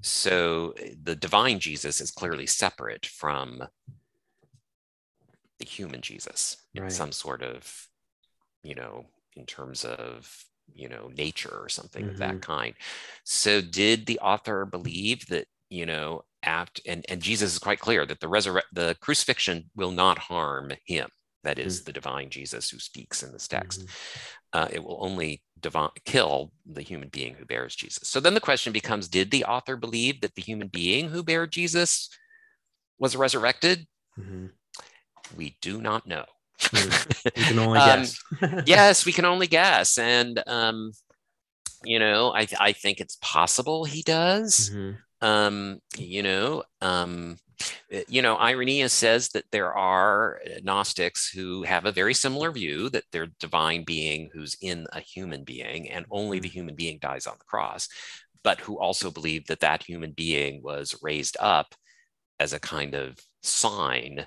[0.05, 3.63] So eh, the divine Jesus is clearly separate from
[5.59, 6.85] the human Jesus right.
[6.85, 7.89] in some sort of,
[8.63, 12.13] you know, in terms of, you know, nature or something mm-hmm.
[12.13, 12.53] of that mm-hmm.
[12.53, 12.75] kind.
[13.25, 18.05] So did the author believe that, you know, after and, and Jesus is quite clear
[18.05, 21.09] that the resurrect the crucifixion will not harm him.
[21.45, 21.85] That is mm-hmm.
[21.87, 23.81] the divine Jesus who speaks in this text.
[23.81, 24.59] Mm-hmm.
[24.59, 28.09] Uh, it will only divine, kill the human being who bears Jesus.
[28.09, 31.47] So then the question becomes Did the author believe that the human being who bare
[31.47, 32.09] Jesus
[32.99, 33.87] was resurrected?
[34.19, 34.47] Mm-hmm.
[35.37, 36.27] We do not know.
[36.61, 37.29] Mm-hmm.
[37.37, 38.23] we can only um, guess.
[38.67, 39.99] yes, we can only guess.
[39.99, 40.93] And, um,
[41.83, 44.71] you know, I, I think it's possible he does.
[44.71, 45.27] Mm-hmm.
[45.27, 47.39] Um, you know, um,
[48.09, 52.89] you know, Irenaeus says that there are uh, Gnostics who have a very similar view
[52.91, 56.59] that they're divine being who's in a human being and only the mm-hmm.
[56.59, 57.89] human being dies on the cross,
[58.43, 61.75] but who also believe that that human being was raised up
[62.41, 64.27] as a kind of sign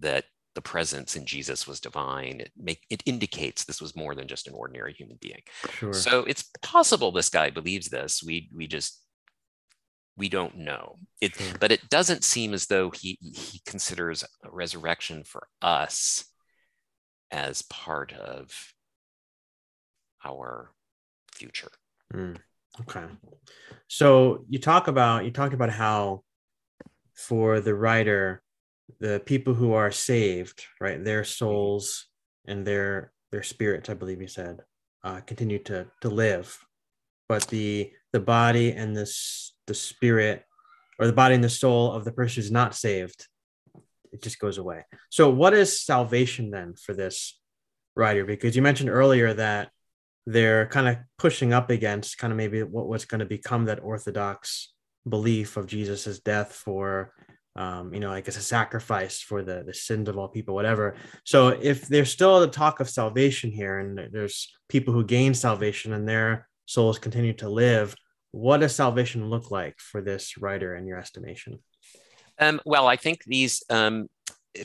[0.00, 0.24] that
[0.54, 2.40] the presence in Jesus was divine.
[2.40, 5.42] It make it indicates this was more than just an ordinary human being.
[5.70, 5.92] Sure.
[5.92, 8.22] So it's possible this guy believes this.
[8.22, 9.02] We we just
[10.16, 10.96] we don't know.
[11.20, 11.54] It sure.
[11.60, 16.24] but it doesn't seem as though he he considers a resurrection for us
[17.30, 18.50] as part of
[20.24, 20.72] our
[21.32, 21.70] future.
[22.14, 22.38] Mm,
[22.80, 23.04] okay.
[23.88, 26.22] So you talk about you talked about how
[27.14, 28.42] for the writer
[29.00, 32.06] the people who are saved right their souls
[32.46, 34.60] and their their spirits i believe you said
[35.06, 36.58] uh, continue to to live.
[37.28, 40.44] But the the body and this the spirit
[40.98, 43.26] or the body and the soul of the person who's not saved
[44.16, 44.84] it just goes away.
[45.10, 47.38] So what is salvation then for this
[47.94, 48.24] writer?
[48.24, 49.70] Because you mentioned earlier that
[50.26, 53.82] they're kind of pushing up against kind of maybe what was going to become that
[53.82, 54.72] orthodox
[55.08, 57.12] belief of jesus's death for
[57.54, 60.96] um, you know like as a sacrifice for the the sins of all people whatever.
[61.24, 65.92] So if there's still the talk of salvation here and there's people who gain salvation
[65.92, 67.94] and their souls continue to live
[68.36, 71.58] what does salvation look like for this writer in your estimation?
[72.38, 74.08] Um, well, I think these um,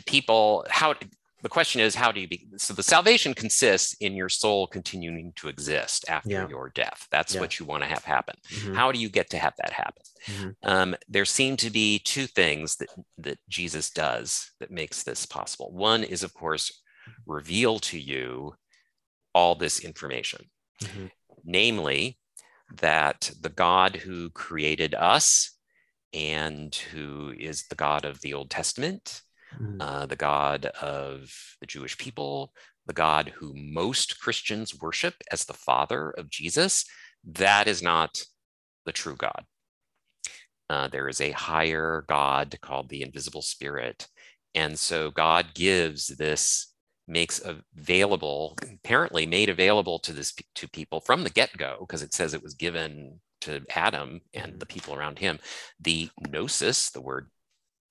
[0.06, 0.96] people, how
[1.42, 2.50] the question is, how do you be?
[2.58, 6.50] So the salvation consists in your soul continuing to exist after yeah.
[6.50, 7.08] your death.
[7.12, 7.40] That's yeah.
[7.40, 8.36] what you want to have happen.
[8.50, 8.74] Mm-hmm.
[8.74, 10.04] How do you get to have that happen?
[10.26, 10.50] Mm-hmm.
[10.64, 15.72] Um, there seem to be two things that that Jesus does that makes this possible.
[15.72, 16.82] One is, of course,
[17.26, 18.54] reveal to you
[19.34, 20.50] all this information,
[20.84, 21.06] mm-hmm.
[21.46, 22.18] namely
[22.80, 25.58] that the God who created us
[26.14, 29.22] and who is the God of the Old Testament,
[29.60, 29.78] mm.
[29.80, 32.54] uh, the God of the Jewish people,
[32.86, 36.86] the God who most Christians worship as the Father of Jesus,
[37.24, 38.22] that is not
[38.86, 39.46] the true God.
[40.70, 44.08] Uh, there is a higher God called the invisible spirit.
[44.56, 46.71] And so God gives this
[47.08, 52.34] makes available, apparently made available to this to people from the get-go, because it says
[52.34, 55.40] it was given to Adam and the people around him.
[55.80, 57.30] The gnosis, the word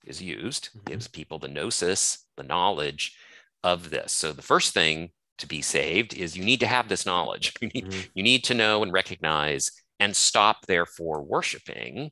[0.07, 0.91] is used, mm-hmm.
[0.91, 3.17] gives people the gnosis, the knowledge
[3.63, 4.13] of this.
[4.13, 7.53] So the first thing to be saved is you need to have this knowledge.
[7.61, 8.01] You need, mm-hmm.
[8.15, 12.11] you need to know and recognize and stop, therefore, worshiping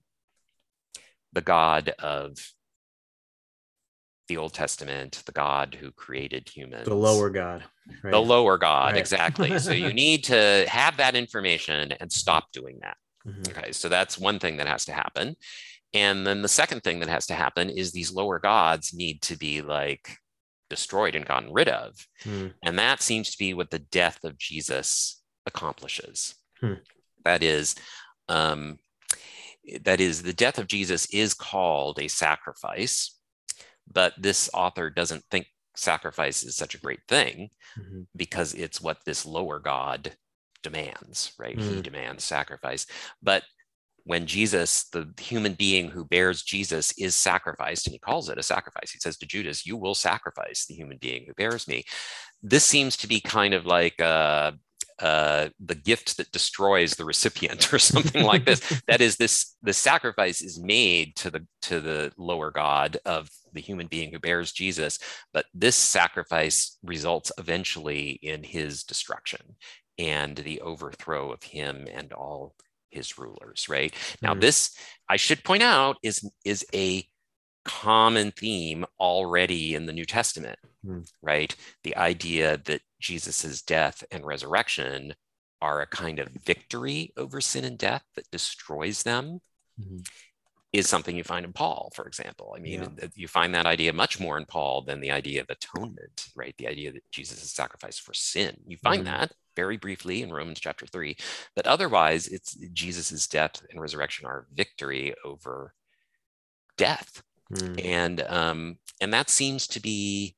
[1.32, 2.37] the God of
[4.28, 6.86] the Old Testament, the God who created humans.
[6.86, 7.64] The lower God.
[8.02, 8.10] Right?
[8.10, 9.00] The lower God, right.
[9.00, 9.58] exactly.
[9.58, 12.96] so you need to have that information and stop doing that.
[13.26, 13.42] Mm-hmm.
[13.50, 15.36] Okay, so that's one thing that has to happen.
[15.94, 19.36] And then the second thing that has to happen is these lower gods need to
[19.36, 20.18] be like
[20.68, 21.94] destroyed and gotten rid of.
[22.24, 22.52] Mm.
[22.62, 26.34] And that seems to be what the death of Jesus accomplishes.
[26.60, 26.74] Hmm.
[27.24, 27.74] That is,
[28.28, 28.78] um,
[29.82, 33.17] that is, the death of Jesus is called a sacrifice
[33.92, 35.46] but this author doesn't think
[35.77, 38.03] sacrifice is such a great thing mm-hmm.
[38.16, 40.12] because it's what this lower God
[40.62, 41.57] demands, right?
[41.57, 41.77] Mm.
[41.77, 42.87] He demands sacrifice.
[43.22, 43.44] But
[44.05, 48.42] when Jesus, the human being who bears Jesus, is sacrificed, and he calls it a
[48.42, 51.85] sacrifice, he says to Judas, You will sacrifice the human being who bears me.
[52.42, 54.53] this seems to be kind of like uh,
[55.00, 59.72] uh, the gift that destroys the recipient or something like this that is this the
[59.72, 64.52] sacrifice is made to the to the lower god of the human being who bears
[64.52, 64.98] jesus
[65.32, 69.40] but this sacrifice results eventually in his destruction
[69.98, 72.54] and the overthrow of him and all
[72.90, 74.26] his rulers right mm-hmm.
[74.26, 74.76] now this
[75.08, 77.06] i should point out is is a
[77.64, 81.06] common theme already in the new testament mm.
[81.22, 85.14] right the idea that jesus's death and resurrection
[85.61, 89.40] are a kind of victory over sin and death that destroys them
[89.80, 89.98] mm-hmm.
[90.72, 93.08] is something you find in paul for example i mean yeah.
[93.14, 96.68] you find that idea much more in paul than the idea of atonement right the
[96.68, 99.20] idea that jesus is sacrificed for sin you find mm-hmm.
[99.20, 101.16] that very briefly in Romans chapter 3.
[101.56, 105.74] But otherwise, it's Jesus's death and resurrection are victory over
[106.76, 107.24] death.
[107.52, 107.84] Mm.
[107.84, 110.37] And um, and that seems to be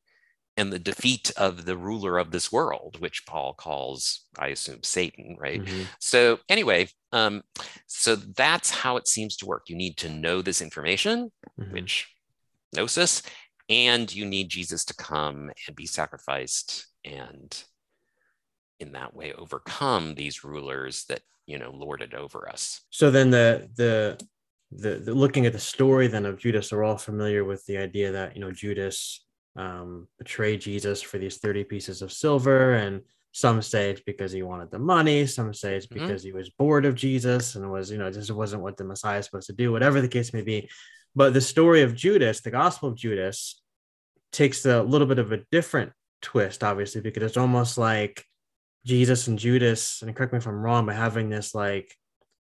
[0.60, 5.38] and the defeat of the ruler of this world, which Paul calls, I assume, Satan,
[5.40, 5.64] right?
[5.64, 5.84] Mm-hmm.
[6.00, 7.42] So anyway, um,
[7.86, 9.70] so that's how it seems to work.
[9.70, 11.72] You need to know this information, mm-hmm.
[11.72, 12.08] which
[12.76, 13.22] gnosis,
[13.70, 17.64] and you need Jesus to come and be sacrificed and
[18.80, 23.68] in that way overcome these rulers that you know lorded over us so then the
[23.76, 24.18] the
[24.72, 28.12] the, the looking at the story then of judas are all familiar with the idea
[28.12, 29.24] that you know judas
[29.56, 34.42] um, betrayed jesus for these 30 pieces of silver and some say it's because he
[34.42, 36.00] wanted the money some say it's mm-hmm.
[36.00, 36.28] because mm-hmm.
[36.28, 39.26] he was bored of jesus and was you know this wasn't what the messiah is
[39.26, 40.68] supposed to do whatever the case may be
[41.14, 43.60] but the story of judas the gospel of judas
[44.32, 48.24] takes a little bit of a different twist obviously because it's almost like
[48.86, 51.94] Jesus and Judas, and correct me if I'm wrong, but having this like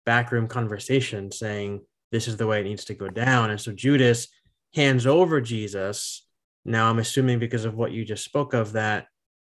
[0.07, 1.81] backroom conversation saying
[2.13, 3.51] this is the way it needs to go down.
[3.51, 4.29] And so Judas
[4.75, 6.27] hands over Jesus.
[6.65, 9.07] Now I'm assuming because of what you just spoke of that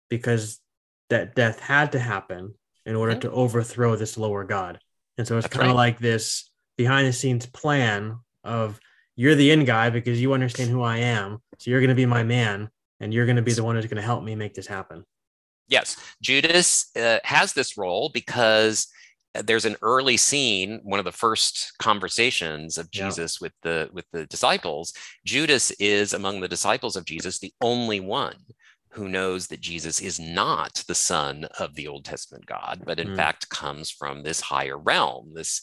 [0.10, 0.60] because
[1.10, 2.54] that death had to happen
[2.86, 4.80] in order to overthrow this lower God.
[5.18, 5.76] And so it's kind of right.
[5.76, 8.80] like this behind the scenes plan of
[9.16, 11.40] you're the end guy because you understand who I am.
[11.58, 13.86] So you're going to be my man and you're going to be the one who's
[13.86, 15.06] going to help me make this happen.
[15.68, 18.88] Yes, Judas uh, has this role because
[19.44, 23.46] there's an early scene, one of the first conversations of Jesus yeah.
[23.46, 24.94] with the with the disciples.
[25.26, 28.36] Judas is among the disciples of Jesus the only one
[28.90, 33.10] who knows that Jesus is not the son of the Old Testament God, but in
[33.10, 33.16] mm.
[33.16, 35.62] fact comes from this higher realm, this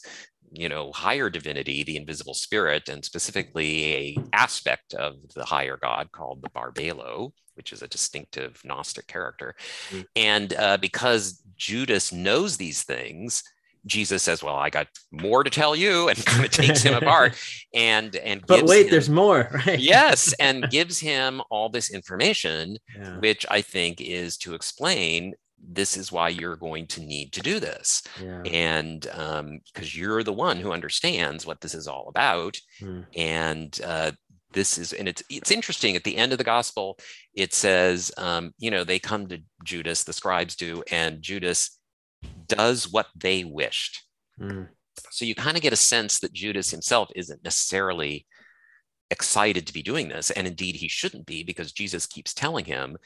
[0.53, 6.11] you know higher divinity the invisible spirit and specifically a aspect of the higher god
[6.11, 9.55] called the barbelo which is a distinctive gnostic character
[9.89, 10.01] mm-hmm.
[10.15, 13.43] and uh, because judas knows these things
[13.85, 17.35] jesus says well i got more to tell you and kind of takes him apart
[17.73, 22.77] and and but wait him, there's more right yes and gives him all this information
[22.97, 23.17] yeah.
[23.19, 25.33] which i think is to explain
[25.65, 28.41] this is why you're going to need to do this yeah.
[28.43, 29.59] and because um,
[29.93, 33.05] you're the one who understands what this is all about mm.
[33.15, 34.11] and uh,
[34.53, 36.97] this is and it's it's interesting at the end of the gospel
[37.33, 41.79] it says um, you know they come to judas the scribes do and judas
[42.47, 44.03] does what they wished.
[44.39, 44.69] Mm.
[45.11, 48.25] so you kind of get a sense that judas himself isn't necessarily
[49.11, 52.97] excited to be doing this and indeed he shouldn't be because jesus keeps telling him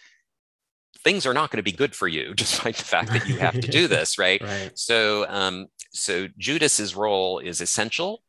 [1.04, 3.60] things are not going to be good for you despite the fact that you have
[3.60, 4.72] to do this right, right.
[4.76, 8.22] so um, so judas's role is essential.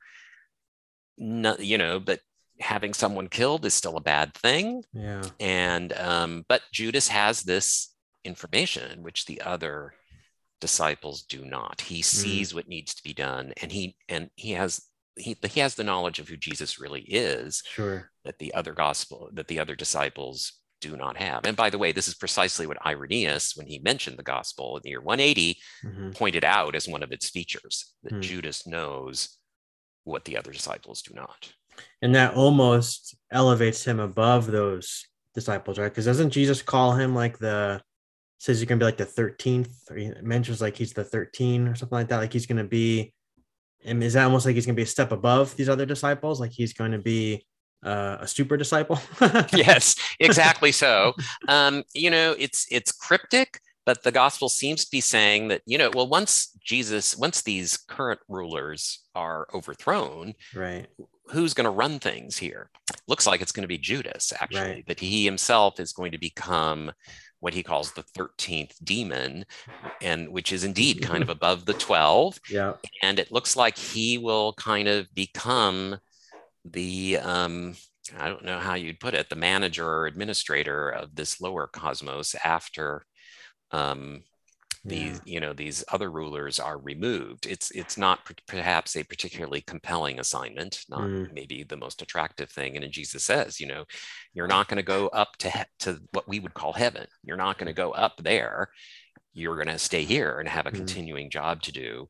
[1.16, 2.20] No, you know but
[2.60, 4.82] having someone killed is still a bad thing.
[4.92, 5.22] Yeah.
[5.38, 7.94] And um, but judas has this
[8.24, 9.94] information which the other
[10.60, 12.04] disciples do not he mm.
[12.04, 12.56] sees mm.
[12.56, 14.82] what needs to be done and he and he has
[15.16, 19.30] he, he has the knowledge of who jesus really is sure that the other gospel
[19.32, 21.44] that the other disciples do not have.
[21.44, 24.82] And by the way, this is precisely what Irenaeus, when he mentioned the gospel in
[24.82, 26.10] the year 180, mm-hmm.
[26.10, 28.22] pointed out as one of its features that mm.
[28.22, 29.38] Judas knows
[30.04, 31.52] what the other disciples do not.
[32.02, 35.88] And that almost elevates him above those disciples, right?
[35.88, 37.80] Because doesn't Jesus call him like the
[38.38, 41.74] says he's gonna be like the 13th, or he mentions like he's the 13 or
[41.74, 43.12] something like that, like he's gonna be
[43.84, 46.40] and is that almost like he's gonna be a step above these other disciples?
[46.40, 47.44] Like he's going to be
[47.84, 49.00] uh, a super disciple.
[49.52, 51.14] yes, exactly so.
[51.48, 55.78] Um, you know, it's it's cryptic, but the gospel seems to be saying that you
[55.78, 60.86] know, well, once Jesus, once these current rulers are overthrown, right?
[61.30, 62.70] Who's going to run things here?
[63.06, 64.60] Looks like it's going to be Judas, actually.
[64.60, 64.86] Right.
[64.86, 66.90] That he himself is going to become
[67.40, 69.44] what he calls the 13th demon
[70.02, 72.74] and which is indeed kind of above the 12 yeah.
[73.02, 75.98] And it looks like he will kind of become
[76.64, 77.74] the um,
[78.16, 82.34] I don't know how you'd put it, the manager or administrator of this lower cosmos
[82.42, 83.04] after
[83.70, 84.22] um,
[84.88, 85.32] these yeah.
[85.34, 90.84] you know these other rulers are removed it's it's not perhaps a particularly compelling assignment
[90.88, 91.32] not mm.
[91.32, 93.84] maybe the most attractive thing and jesus says you know
[94.32, 97.36] you're not going to go up to he- to what we would call heaven you're
[97.36, 98.68] not going to go up there
[99.32, 100.76] you're going to stay here and have a mm.
[100.76, 102.08] continuing job to do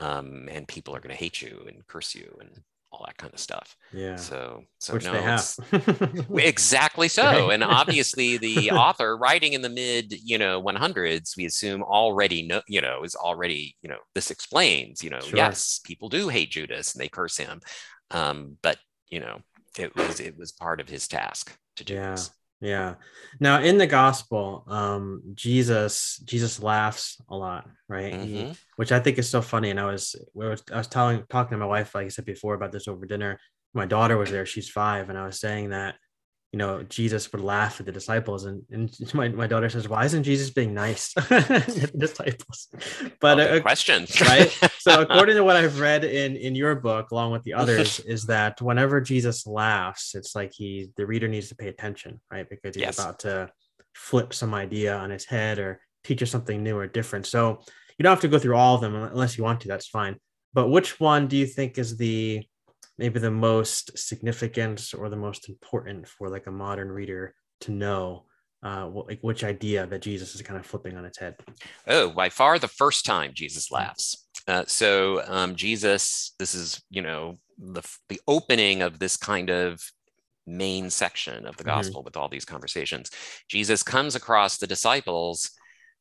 [0.00, 2.50] um, and people are going to hate you and curse you and
[2.96, 3.76] all that kind of stuff.
[3.92, 4.16] Yeah.
[4.16, 6.26] So, so Which no, they have.
[6.36, 7.50] exactly so.
[7.50, 12.62] And obviously, the author writing in the mid, you know, 100s, we assume already know,
[12.68, 15.36] you know, is already, you know, this explains, you know, sure.
[15.36, 17.60] yes, people do hate Judas and they curse him,
[18.10, 18.78] um, but
[19.08, 19.38] you know,
[19.78, 22.12] it was it was part of his task to do yeah.
[22.12, 22.30] this.
[22.60, 22.94] Yeah.
[23.38, 28.14] Now in the gospel, um, Jesus Jesus laughs a lot, right?
[28.14, 28.24] Mm-hmm.
[28.24, 29.70] He, which I think is so funny.
[29.70, 32.24] And I was we were, I was telling talking to my wife, like I said
[32.24, 33.38] before, about this over dinner.
[33.74, 35.96] My daughter was there; she's five, and I was saying that
[36.56, 38.46] you know, Jesus would laugh at the disciples.
[38.46, 42.68] And, and my, my daughter says, why isn't Jesus being nice to the disciples?
[43.20, 44.50] But oh, uh, question, right?
[44.78, 48.24] So according to what I've read in, in your book, along with the others, is
[48.26, 52.48] that whenever Jesus laughs, it's like he, the reader needs to pay attention, right?
[52.48, 52.98] Because he's yes.
[52.98, 53.50] about to
[53.94, 57.26] flip some idea on his head or teach us something new or different.
[57.26, 57.60] So
[57.98, 60.16] you don't have to go through all of them unless you want to, that's fine.
[60.54, 62.46] But which one do you think is the
[62.98, 68.24] maybe the most significant or the most important for like a modern reader to know
[68.64, 71.36] uh, like which idea that Jesus is kind of flipping on its head?
[71.86, 74.26] Oh, by far the first time Jesus laughs.
[74.48, 79.80] Uh, so um, Jesus, this is you know the the opening of this kind of
[80.46, 81.76] main section of the mm-hmm.
[81.76, 82.06] gospel mm-hmm.
[82.06, 83.10] with all these conversations.
[83.48, 85.50] Jesus comes across the disciples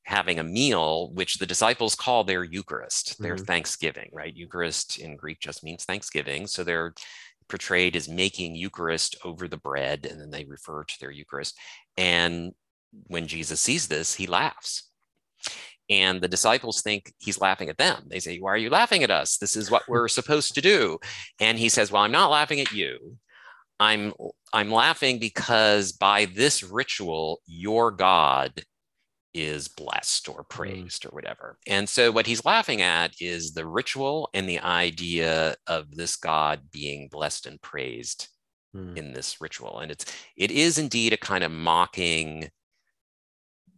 [0.06, 3.46] having a meal, which the disciples call their Eucharist, their mm-hmm.
[3.46, 4.36] Thanksgiving, right?
[4.36, 6.46] Eucharist in Greek just means Thanksgiving.
[6.48, 6.94] So they're
[7.50, 11.58] portrayed as making Eucharist over the bread, and then they refer to their Eucharist.
[11.98, 12.54] And
[13.08, 14.90] when Jesus sees this, he laughs.
[15.90, 18.04] And the disciples think he's laughing at them.
[18.08, 19.38] They say, Why are you laughing at us?
[19.38, 21.00] This is what we're supposed to do.
[21.40, 23.18] And he says, Well, I'm not laughing at you.
[23.80, 24.14] I'm
[24.54, 28.64] I'm laughing because by this ritual, your God
[29.36, 30.50] is blessed or mm.
[30.50, 31.12] praised mm.
[31.12, 31.58] or whatever.
[31.68, 36.72] And so what he's laughing at is the ritual and the idea of this God
[36.72, 38.30] being blessed and praised
[38.76, 38.98] mm.
[38.98, 39.80] in this ritual.
[39.80, 40.06] And it's
[40.38, 42.50] it is indeed a kind of mocking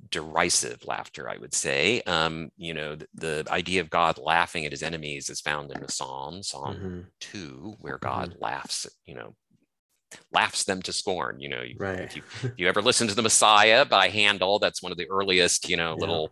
[0.10, 2.01] derisive laughter, I would say.
[2.03, 5.82] Um, you know, the, the, idea of God laughing at his enemies is found in
[5.82, 6.99] the Psalm, Psalm mm-hmm.
[7.20, 8.43] 2, where God mm-hmm.
[8.43, 9.36] laughs at, you know,
[10.32, 11.39] laughs them to scorn.
[11.39, 11.99] You know, right.
[11.99, 15.10] if, you, if you ever listen to the Messiah by Handel, that's one of the
[15.10, 15.99] earliest, you know, yeah.
[15.99, 16.32] little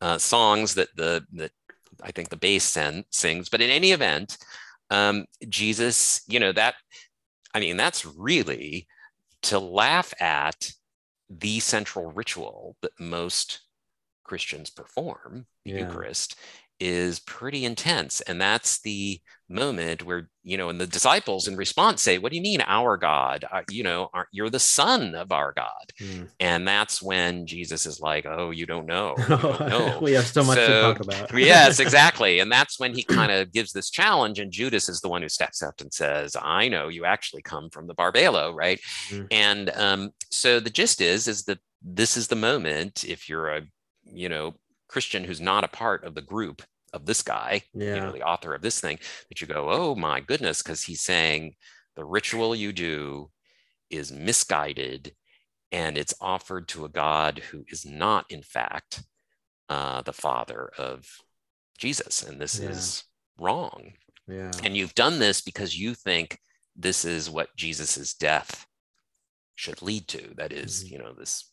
[0.00, 1.52] uh, songs that the that
[2.02, 3.48] I think the bass sen- sings.
[3.48, 4.36] But in any event,
[4.90, 6.74] um, Jesus, you know, that
[7.54, 8.86] I mean, that's really
[9.42, 10.72] to laugh at
[11.30, 13.60] the central ritual that most
[14.24, 15.78] Christians perform, the yeah.
[15.80, 16.36] Eucharist,
[16.80, 18.20] is pretty intense.
[18.22, 22.36] And that's the moment where, you know, and the disciples in response say, What do
[22.36, 23.44] you mean, our God?
[23.50, 25.92] Uh, you know, you're the son of our God.
[26.00, 26.28] Mm.
[26.40, 29.14] And that's when Jesus is like, Oh, you don't know.
[29.18, 29.98] You don't know.
[30.00, 31.38] we have so much so, to talk about.
[31.38, 32.40] yes, exactly.
[32.40, 34.38] And that's when he kind of gives this challenge.
[34.38, 37.70] And Judas is the one who steps up and says, I know you actually come
[37.70, 38.80] from the Barbelo, right?
[39.10, 39.28] Mm.
[39.30, 43.62] And um, so the gist is, is that this is the moment if you're a,
[44.04, 44.54] you know,
[44.94, 47.96] Christian who's not a part of the group of this guy, yeah.
[47.96, 48.96] you know, the author of this thing,
[49.28, 51.56] that you go, oh my goodness, because he's saying
[51.96, 53.28] the ritual you do
[53.90, 55.12] is misguided
[55.72, 59.02] and it's offered to a God who is not, in fact,
[59.68, 61.04] uh, the father of
[61.76, 62.22] Jesus.
[62.22, 62.68] And this yeah.
[62.68, 63.02] is
[63.40, 63.94] wrong.
[64.28, 64.52] Yeah.
[64.62, 66.38] And you've done this because you think
[66.76, 68.64] this is what Jesus's death
[69.56, 70.34] should lead to.
[70.36, 70.92] That is, mm-hmm.
[70.92, 71.50] you know, this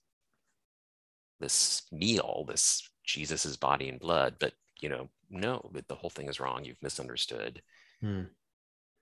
[1.40, 6.40] this meal, this Jesus's body and blood, but you know, no, the whole thing is
[6.40, 6.66] wrong.
[6.66, 7.62] You've misunderstood.
[8.02, 8.24] Hmm.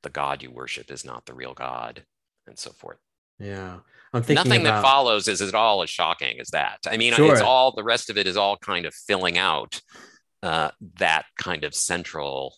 [0.04, 2.04] The God you worship is not the real God,
[2.48, 2.98] and so forth.
[3.40, 3.80] Yeah,
[4.14, 4.82] I'm thinking nothing about...
[4.82, 6.80] that follows is at all as shocking as that.
[6.86, 7.32] I mean, sure.
[7.32, 9.82] it's all the rest of it is all kind of filling out
[10.44, 12.56] uh, that kind of central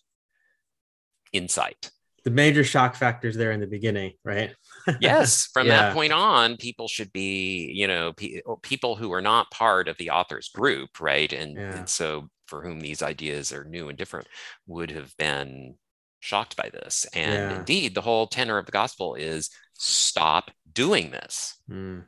[1.31, 1.91] insight.
[2.23, 4.53] The major shock factors there in the beginning, right?
[4.99, 5.77] Yes from yeah.
[5.77, 9.97] that point on people should be you know pe- people who are not part of
[9.97, 11.77] the author's group right and, yeah.
[11.77, 14.27] and so for whom these ideas are new and different
[14.67, 15.75] would have been
[16.19, 17.59] shocked by this and yeah.
[17.59, 22.03] indeed the whole tenor of the gospel is stop doing this mm.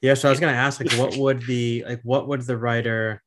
[0.00, 2.56] yeah so i was going to ask like what would be like what would the
[2.56, 3.22] writer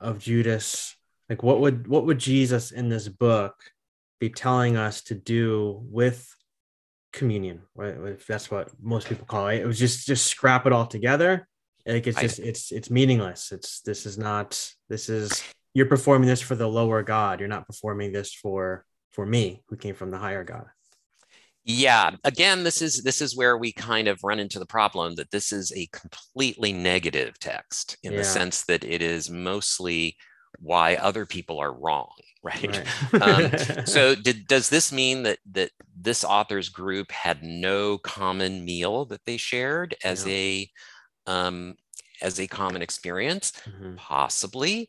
[0.00, 0.96] of judas
[1.28, 3.54] like what would what would jesus in this book
[4.20, 6.34] be telling us to do with
[7.14, 9.60] communion, if that's what most people call it.
[9.60, 11.48] It was just just scrap it all together.
[11.86, 13.52] Like it's just I, it's it's meaningless.
[13.52, 15.42] It's this is not this is
[15.72, 17.40] you're performing this for the lower God.
[17.40, 20.66] You're not performing this for for me who came from the higher God.
[21.66, 25.30] Yeah, again, this is this is where we kind of run into the problem that
[25.30, 28.18] this is a completely negative text in yeah.
[28.18, 30.16] the sense that it is mostly
[30.60, 32.84] why other people are wrong, right?
[33.12, 33.22] right.
[33.22, 39.04] um, so, did does this mean that that this author's group had no common meal
[39.06, 40.34] that they shared as yeah.
[40.34, 40.70] a
[41.26, 41.74] um,
[42.22, 43.52] as a common experience?
[43.68, 43.96] Mm-hmm.
[43.96, 44.88] Possibly,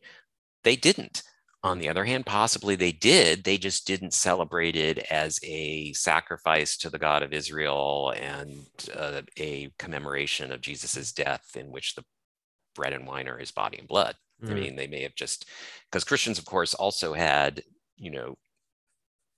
[0.63, 1.24] they didn't.
[1.66, 3.43] On the other hand, possibly they did.
[3.43, 9.24] They just didn't celebrate it as a sacrifice to the God of Israel and uh,
[9.39, 12.03] a commemoration of Jesus's death, in which the
[12.76, 14.16] bread and wine are his body and blood.
[14.44, 14.52] Mm.
[14.52, 15.46] I mean, they may have just
[15.90, 17.64] because Christians, of course, also had
[17.98, 18.36] you know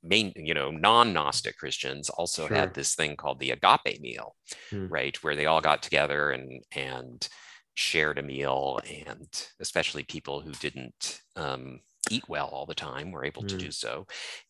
[0.04, 2.56] main you know non-gnostic christians also sure.
[2.56, 4.36] had this thing called the agape meal
[4.72, 4.88] mm.
[4.90, 7.28] right where they all got together and and
[7.74, 11.80] shared a meal and especially people who didn't um,
[12.10, 13.50] eat well all the time were able mm.
[13.50, 14.06] to do so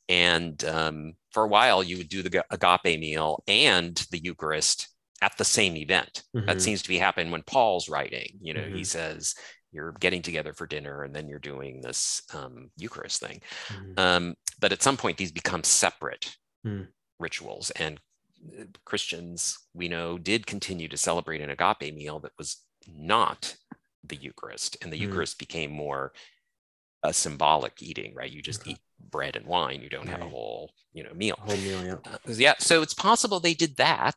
[0.08, 4.90] and um, for a while you would do the agape meal and the eucharist
[5.22, 6.46] at the same event mm-hmm.
[6.46, 8.78] that seems to be happening when paul's writing you know mm-hmm.
[8.78, 9.34] he says
[9.78, 13.94] you're getting together for dinner and then you're doing this um, eucharist thing mm-hmm.
[13.98, 16.88] um, but at some point these become separate mm.
[17.20, 18.00] rituals and
[18.60, 22.58] uh, christians we know did continue to celebrate an agape meal that was
[22.88, 23.56] not
[24.04, 25.02] the Eucharist, and the mm.
[25.02, 26.14] Eucharist became more
[27.04, 28.32] a symbolic eating, right?
[28.32, 28.72] You just okay.
[28.72, 29.82] eat bread and wine.
[29.82, 30.18] You don't right.
[30.18, 31.38] have a whole, you know, meal.
[31.40, 31.96] Whole meal, yeah.
[32.06, 32.56] Uh, yeah.
[32.60, 34.16] So it's possible they did that,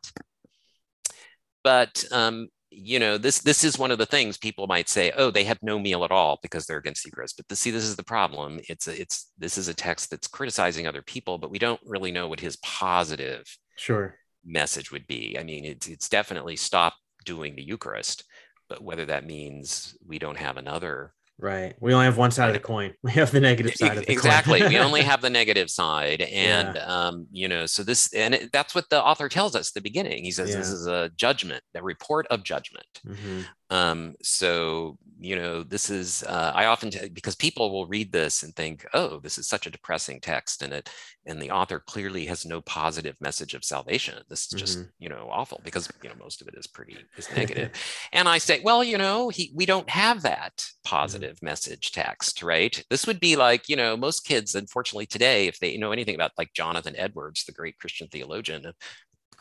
[1.63, 5.11] but um, you know, this this is one of the things people might say.
[5.15, 7.37] Oh, they have no meal at all because they're against Eucharist.
[7.37, 8.59] But the, see, this is the problem.
[8.69, 12.11] It's a, it's this is a text that's criticizing other people, but we don't really
[12.11, 13.45] know what his positive
[13.75, 14.15] sure
[14.45, 15.37] message would be.
[15.37, 16.93] I mean, it's it's definitely stop
[17.25, 18.23] doing the Eucharist
[18.71, 21.75] but whether that means we don't have another right.
[21.79, 22.93] We only have one side of the coin.
[23.03, 24.65] We have the negative side of the exactly.
[24.67, 26.21] We only have the negative side.
[26.21, 26.85] And yeah.
[26.85, 29.81] um, you know so this and it, that's what the author tells us at the
[29.81, 30.23] beginning.
[30.23, 30.57] He says yeah.
[30.57, 32.87] this is a judgment the report of judgment.
[33.05, 33.41] Mm-hmm.
[33.71, 38.43] Um, so you know this is uh, i often t- because people will read this
[38.43, 40.89] and think oh this is such a depressing text and it
[41.27, 44.89] and the author clearly has no positive message of salvation this is just mm-hmm.
[44.97, 47.71] you know awful because you know most of it is pretty is negative.
[48.13, 50.89] and i say well you know he, we don't have that mm-hmm.
[50.89, 51.45] positive mm-hmm.
[51.45, 55.77] message text right this would be like you know most kids unfortunately today if they
[55.77, 58.65] know anything about like jonathan edwards the great christian theologian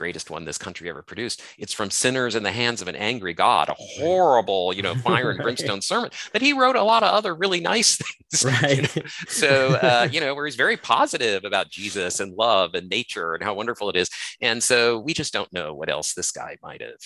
[0.01, 1.43] greatest one this country ever produced.
[1.59, 5.31] It's from Sinners in the Hands of an Angry God, a horrible, you know, fire
[5.31, 6.11] and brimstone sermon.
[6.33, 7.97] But he wrote a lot of other really nice
[8.33, 8.43] things.
[8.43, 8.97] Right.
[8.97, 9.09] You know?
[9.29, 13.45] So, uh, you know, where he's very positive about Jesus and love and nature and
[13.45, 14.09] how wonderful it is.
[14.41, 17.03] And so we just don't know what else this guy might have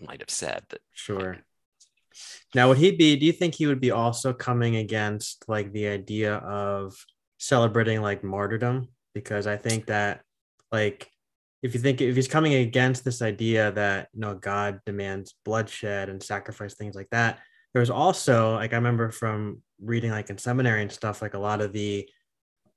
[0.00, 0.62] might have said.
[0.70, 1.36] That sure.
[2.54, 3.16] Now, would he be?
[3.16, 6.96] Do you think he would be also coming against like the idea of
[7.36, 8.88] celebrating like martyrdom?
[9.12, 10.22] Because I think that
[10.72, 11.10] like
[11.62, 16.08] if you think if he's coming against this idea that you know God demands bloodshed
[16.08, 17.40] and sacrifice things like that,
[17.74, 21.60] there's also like I remember from reading like in seminary and stuff, like a lot
[21.60, 22.08] of the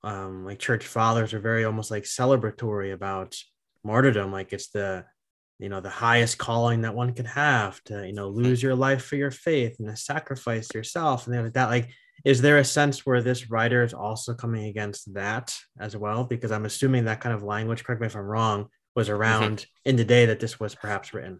[0.04, 3.36] um like church fathers are very almost like celebratory about
[3.84, 5.06] martyrdom, like it's the
[5.60, 9.06] you know the highest calling that one could have to you know lose your life
[9.06, 11.70] for your faith and to sacrifice yourself and like that.
[11.70, 11.90] Like
[12.24, 16.52] is there a sense where this writer is also coming against that as well because
[16.52, 19.18] i'm assuming that kind of language correct me if i'm wrong was mm-hmm.
[19.18, 19.90] around mm-hmm.
[19.90, 21.40] in the day that this was perhaps written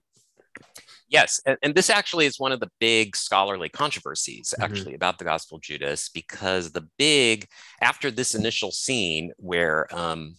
[1.08, 4.64] yes and, and, this actually is one of the big scholarly controversies mm-hmm.
[4.64, 7.48] actually about the gospel of judas because the big
[7.82, 10.36] after this initial scene where um,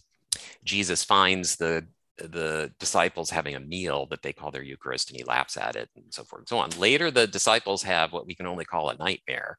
[0.63, 1.85] jesus finds the
[2.17, 5.89] the disciples having a meal that they call their Eucharist and he laughs at it
[5.95, 6.69] and so forth and so on.
[6.71, 9.57] Later, the disciples have what we can only call a nightmare,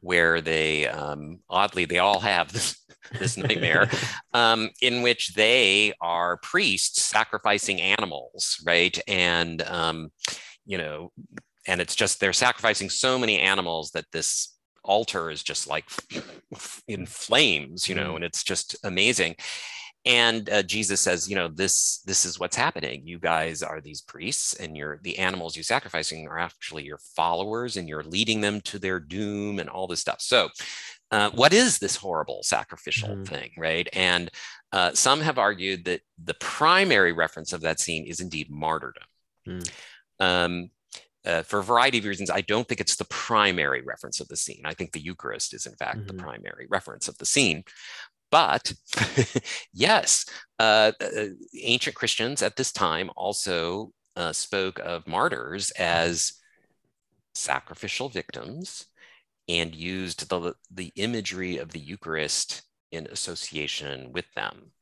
[0.00, 2.84] where they um, oddly they all have this,
[3.18, 3.90] this nightmare
[4.34, 8.98] um, in which they are priests sacrificing animals, right?
[9.08, 10.10] And um,
[10.64, 11.12] you know,
[11.66, 15.84] and it's just they're sacrificing so many animals that this altar is just like
[16.88, 18.16] in flames, you know, mm.
[18.16, 19.34] and it's just amazing
[20.06, 24.00] and uh, jesus says you know this this is what's happening you guys are these
[24.00, 28.60] priests and you're the animals you're sacrificing are actually your followers and you're leading them
[28.60, 30.48] to their doom and all this stuff so
[31.12, 33.26] uh, what is this horrible sacrificial mm.
[33.26, 34.30] thing right and
[34.72, 39.04] uh, some have argued that the primary reference of that scene is indeed martyrdom
[39.46, 39.70] mm.
[40.20, 40.70] um,
[41.26, 44.36] uh, for a variety of reasons, I don't think it's the primary reference of the
[44.36, 44.62] scene.
[44.64, 46.16] I think the Eucharist is, in fact, mm-hmm.
[46.16, 47.64] the primary reference of the scene.
[48.30, 48.72] But
[49.72, 50.26] yes,
[50.58, 51.26] uh, uh,
[51.62, 56.32] ancient Christians at this time also uh, spoke of martyrs as
[57.34, 58.86] sacrificial victims
[59.48, 64.72] and used the, the imagery of the Eucharist in association with them.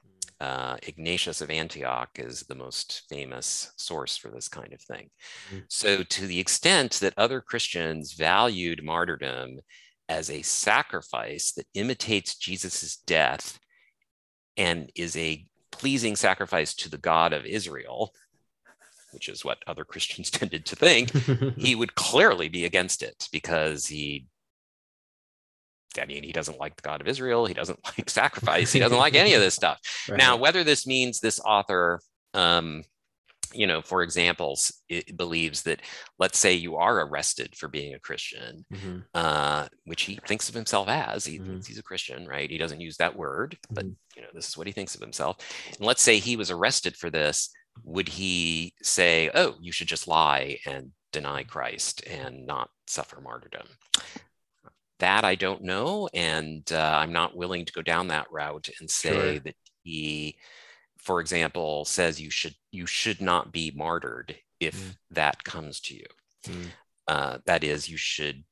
[0.40, 5.08] Uh, Ignatius of Antioch is the most famous source for this kind of thing.
[5.48, 5.58] Mm-hmm.
[5.68, 9.60] So, to the extent that other Christians valued martyrdom
[10.08, 13.58] as a sacrifice that imitates Jesus's death
[14.56, 18.12] and is a pleasing sacrifice to the God of Israel,
[19.12, 21.10] which is what other Christians tended to think,
[21.56, 24.26] he would clearly be against it because he
[25.96, 27.46] I mean, he doesn't like the God of Israel.
[27.46, 28.72] He doesn't like sacrifice.
[28.72, 29.78] He doesn't like any of this stuff.
[30.08, 30.18] Right.
[30.18, 32.00] Now, whether this means this author,
[32.32, 32.82] um,
[33.52, 35.80] you know, for examples, it believes that,
[36.18, 38.98] let's say you are arrested for being a Christian, mm-hmm.
[39.14, 41.24] uh, which he thinks of himself as.
[41.24, 41.52] He mm-hmm.
[41.52, 42.50] thinks he's a Christian, right?
[42.50, 43.94] He doesn't use that word, but mm-hmm.
[44.16, 45.38] you know, this is what he thinks of himself.
[45.76, 47.50] And let's say he was arrested for this.
[47.82, 53.66] Would he say, "Oh, you should just lie and deny Christ and not suffer martyrdom"?
[55.00, 58.88] that I don't know, and uh, I'm not willing to go down that route and
[58.88, 59.38] say sure.
[59.40, 60.36] that he,
[61.04, 64.96] for example, says you should you should not be martyred if mm.
[65.10, 66.06] that comes to you.
[66.46, 66.66] Mm.
[67.06, 68.44] Uh, that is, you should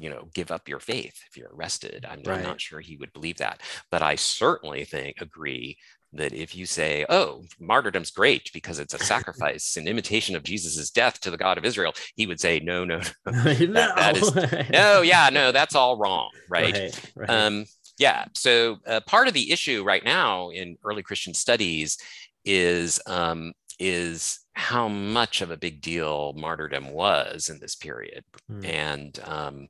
[0.00, 2.38] you know give up your faith if you're arrested I'm, right.
[2.38, 3.60] I'm, not sure he would believe that
[3.90, 5.76] but i certainly think agree
[6.14, 10.90] that if you say, oh, martyrdom's great because it's a sacrifice, an imitation of Jesus's
[10.90, 13.02] death to the God of Israel, he would say, no, no, no,
[13.44, 16.74] that, that is, no, yeah, no, that's all wrong, right?
[16.74, 17.30] right, right.
[17.30, 17.64] Um,
[18.02, 21.98] yeah, so uh, part of the issue right now in early Christian studies
[22.44, 28.66] is um, is how much of a big deal martyrdom was in this period, mm.
[28.66, 29.68] and um,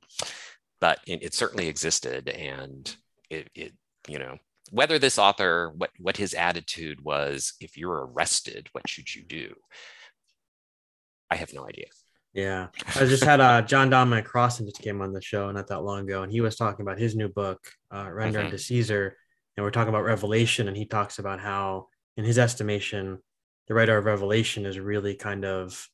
[0.81, 2.97] but it, it certainly existed, and
[3.29, 3.73] it, it
[4.09, 4.39] you know
[4.71, 9.55] whether this author what what his attitude was if you're arrested what should you do?
[11.31, 11.89] I have no idea
[12.35, 15.83] yeah i just had uh john dominic crossan just came on the show not that
[15.83, 17.61] long ago and he was talking about his new book
[17.95, 18.51] uh render mm-hmm.
[18.51, 19.17] to caesar
[19.57, 23.19] and we're talking about revelation and he talks about how in his estimation
[23.69, 25.87] the writer of revelation is really kind of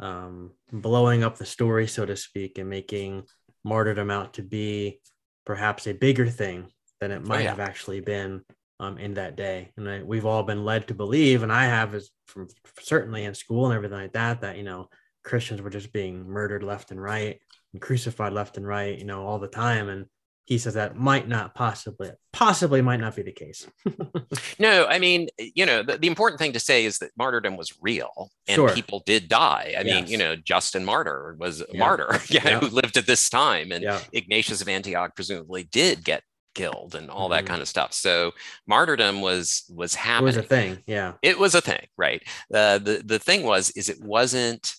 [0.00, 3.22] um, blowing up the story so to speak and making
[3.64, 4.98] martyrdom out to be
[5.44, 6.68] perhaps a bigger thing
[7.00, 7.50] than it oh, might oh, yeah.
[7.50, 8.42] have actually been
[8.80, 9.72] um, in that day.
[9.76, 12.48] And I, we've all been led to believe, and I have, as from
[12.80, 14.88] certainly in school and everything like that, that you know
[15.22, 17.38] Christians were just being murdered left and right
[17.72, 19.88] and crucified left and right, you know, all the time.
[19.88, 20.06] And
[20.44, 23.66] he says that might not possibly, possibly might not be the case.
[24.58, 27.72] no, I mean, you know, the, the, important thing to say is that martyrdom was
[27.80, 28.74] real and sure.
[28.74, 29.74] people did die.
[29.78, 29.84] I yes.
[29.84, 31.78] mean, you know, Justin Martyr was a yeah.
[31.78, 32.58] martyr yeah, yeah.
[32.58, 33.70] who lived at this time.
[33.70, 36.22] And Ignatius of Antioch presumably did get
[36.54, 37.32] killed and all mm-hmm.
[37.32, 37.92] that kind of stuff.
[37.92, 38.32] So
[38.66, 40.34] martyrdom was was happening.
[40.34, 40.78] It was a thing.
[40.86, 41.12] Yeah.
[41.22, 42.22] It was a thing, right?
[42.52, 44.74] Uh, the the thing was is it wasn't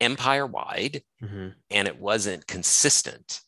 [0.00, 1.48] empire wide mm-hmm.
[1.70, 3.40] and it wasn't consistent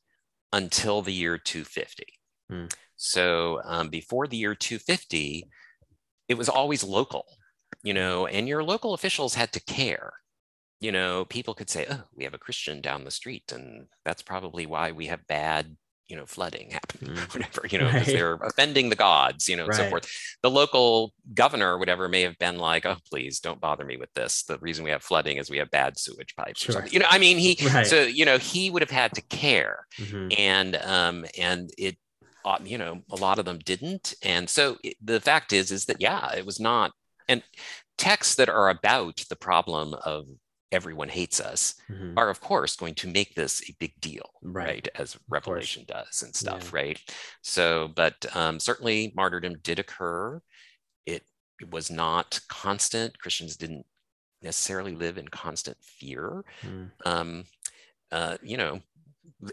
[0.53, 2.05] until the year 250.
[2.51, 2.73] Mm.
[2.97, 5.49] So um, before the year 250,
[6.29, 7.27] it was always local,
[7.83, 10.15] you know, and your local officials had to care.
[10.81, 14.23] You know, people could say, "Oh, we have a Christian down the street, and that's
[14.23, 15.77] probably why we have bad
[16.09, 17.35] you know flooding happening mm.
[17.35, 18.07] whatever you know right.
[18.07, 19.79] they're offending the gods you know right.
[19.79, 20.11] and so forth
[20.43, 24.13] the local governor or whatever may have been like oh please don't bother me with
[24.15, 26.71] this the reason we have flooding is we have bad sewage pipes sure.
[26.71, 27.87] or something you know i mean he right.
[27.87, 30.29] so you know he would have had to care mm-hmm.
[30.39, 31.97] and um and it
[32.45, 35.87] uh, you know a lot of them didn't and so it, the fact is is
[35.87, 36.93] that yeah it was not
[37.29, 37.43] and
[37.99, 40.29] texts that are about the problem of
[40.73, 42.19] everyone hates us mm-hmm.
[42.19, 44.89] are of course going to make this a big deal right, right?
[44.97, 46.79] as revelation does and stuff yeah.
[46.79, 47.01] right
[47.43, 50.41] so but um, certainly martyrdom did occur
[51.07, 51.23] it,
[51.61, 53.87] it, was not constant christians didn't
[54.43, 56.91] necessarily live in constant fear mm.
[57.05, 57.45] um,
[58.13, 58.81] uh, you know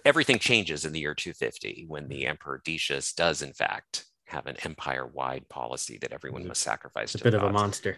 [0.05, 2.29] everything changes in the year 250 when the mm.
[2.29, 7.13] emperor decius does in fact have an empire-wide policy that everyone must sacrifice.
[7.13, 7.97] It's a bit of a monster.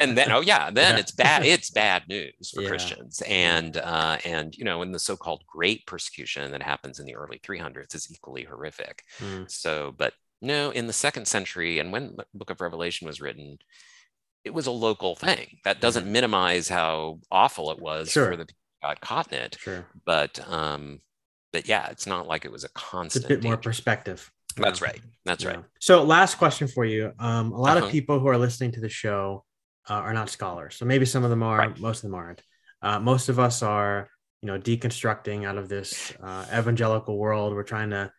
[0.00, 1.00] and then, oh yeah, then yeah.
[1.00, 1.44] it's bad.
[1.56, 2.68] It's bad news for yeah.
[2.68, 7.14] Christians, and uh, and you know, in the so-called Great Persecution that happens in the
[7.14, 9.02] early 300s is equally horrific.
[9.20, 9.50] Mm.
[9.50, 13.58] So, but no, in the second century, and when the Book of Revelation was written,
[14.44, 15.58] it was a local thing.
[15.64, 18.30] That doesn't minimize how awful it was sure.
[18.30, 19.56] for the people who got caught in it.
[19.60, 19.86] Sure.
[20.04, 21.00] But um,
[21.52, 23.24] but yeah, it's not like it was a constant.
[23.24, 23.48] It's a bit danger.
[23.48, 24.30] more perspective.
[24.56, 25.00] That's right.
[25.24, 25.50] That's yeah.
[25.50, 25.64] right.
[25.80, 27.12] So, last question for you.
[27.18, 27.86] Um, a lot uh-huh.
[27.86, 29.44] of people who are listening to the show
[29.88, 30.76] uh, are not scholars.
[30.76, 31.80] So maybe some of them are, right.
[31.80, 32.42] most of them aren't.
[32.82, 34.08] Uh, most of us are,
[34.42, 37.54] you know, deconstructing out of this uh, evangelical world.
[37.54, 38.12] We're trying to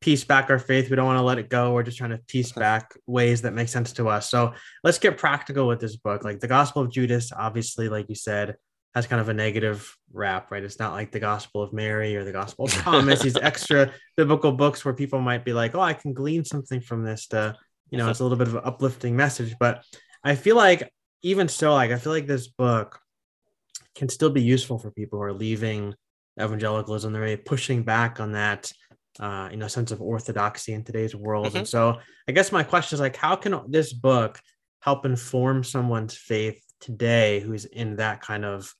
[0.00, 0.90] piece back our faith.
[0.90, 1.72] We don't want to let it go.
[1.72, 4.30] We're just trying to piece back ways that make sense to us.
[4.30, 6.24] So let's get practical with this book.
[6.24, 8.56] Like the Gospel of Judas, obviously, like you said,
[8.94, 10.62] has kind of a negative rap, right?
[10.62, 14.52] It's not like the Gospel of Mary or the Gospel of Thomas, these extra biblical
[14.52, 17.56] books where people might be like, oh, I can glean something from this to,
[17.90, 19.54] you know, it's a little bit of an uplifting message.
[19.58, 19.84] But
[20.22, 20.92] I feel like
[21.22, 23.00] even so, like I feel like this book
[23.96, 25.94] can still be useful for people who are leaving
[26.40, 27.12] evangelicalism.
[27.12, 28.70] They're really pushing back on that,
[29.18, 31.48] uh, you know, sense of orthodoxy in today's world.
[31.48, 31.58] Mm-hmm.
[31.58, 34.40] And so I guess my question is like, how can this book
[34.80, 38.72] help inform someone's faith today who's in that kind of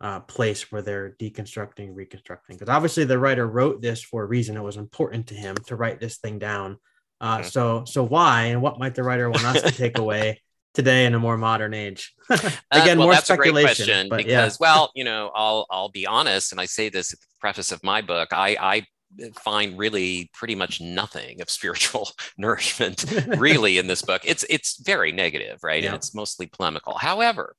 [0.00, 2.56] uh, place where they're deconstructing, reconstructing.
[2.56, 4.56] Because obviously the writer wrote this for a reason.
[4.56, 6.78] It was important to him to write this thing down.
[7.20, 7.42] Uh.
[7.42, 10.40] So, so why and what might the writer want us to take away
[10.74, 12.14] today in a more modern age?
[12.30, 13.56] Again, uh, well, more that's speculation.
[13.56, 14.56] A great question because, yeah.
[14.60, 17.82] well, you know, I'll I'll be honest, and I say this at the preface of
[17.82, 18.28] my book.
[18.30, 18.86] I I
[19.34, 23.04] find really pretty much nothing of spiritual nourishment
[23.38, 25.88] really in this book it's it's very negative right yeah.
[25.88, 27.54] and it's mostly polemical however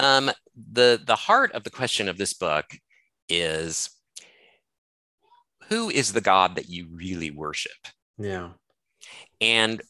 [0.00, 0.30] um,
[0.72, 2.64] the the heart of the question of this book
[3.28, 3.90] is
[5.68, 7.72] who is the God that you really worship?
[8.18, 8.50] Yeah.
[9.40, 9.80] And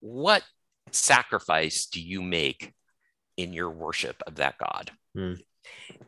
[0.00, 0.42] what
[0.90, 2.72] sacrifice do you make
[3.36, 4.90] in your worship of that God?
[5.16, 5.38] Mm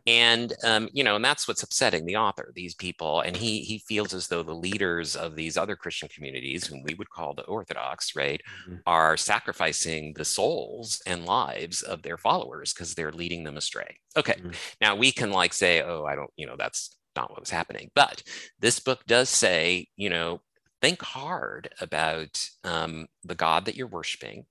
[0.06, 3.78] and um, you know and that's what's upsetting the author these people and he he
[3.78, 7.44] feels as though the leaders of these other christian communities whom we would call the
[7.44, 8.76] orthodox right mm-hmm.
[8.86, 14.34] are sacrificing the souls and lives of their followers because they're leading them astray okay
[14.34, 14.50] mm-hmm.
[14.80, 17.90] now we can like say oh i don't you know that's not what was happening
[17.94, 18.22] but
[18.58, 20.40] this book does say you know
[20.80, 24.46] think hard about um, the god that you're worshiping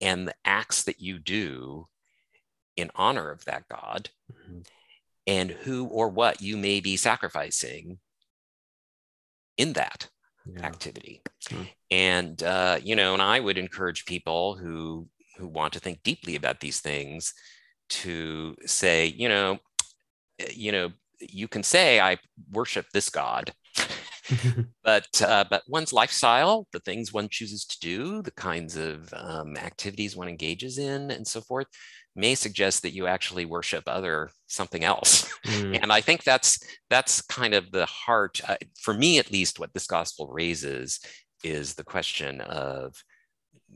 [0.00, 1.86] and the acts that you do
[2.78, 4.60] in honor of that God mm-hmm.
[5.26, 7.98] and who or what you may be sacrificing
[9.56, 10.08] in that
[10.46, 10.64] yeah.
[10.64, 11.20] activity.
[11.48, 11.62] Mm-hmm.
[11.90, 16.36] And, uh, you know, and I would encourage people who, who want to think deeply
[16.36, 17.34] about these things
[17.88, 19.58] to say, you know,
[20.38, 22.18] eh, you know, you can say, I
[22.52, 23.52] worship this God.
[24.84, 29.56] but uh, but one's lifestyle, the things one chooses to do, the kinds of um,
[29.56, 31.66] activities one engages in, and so forth,
[32.18, 35.78] may suggest that you actually worship other something else mm.
[35.80, 36.58] and i think that's
[36.90, 41.00] that's kind of the heart uh, for me at least what this gospel raises
[41.44, 42.94] is the question of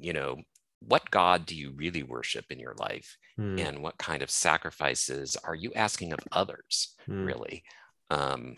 [0.00, 0.36] you know
[0.80, 3.60] what god do you really worship in your life mm.
[3.64, 7.24] and what kind of sacrifices are you asking of others mm.
[7.24, 7.62] really
[8.10, 8.56] um,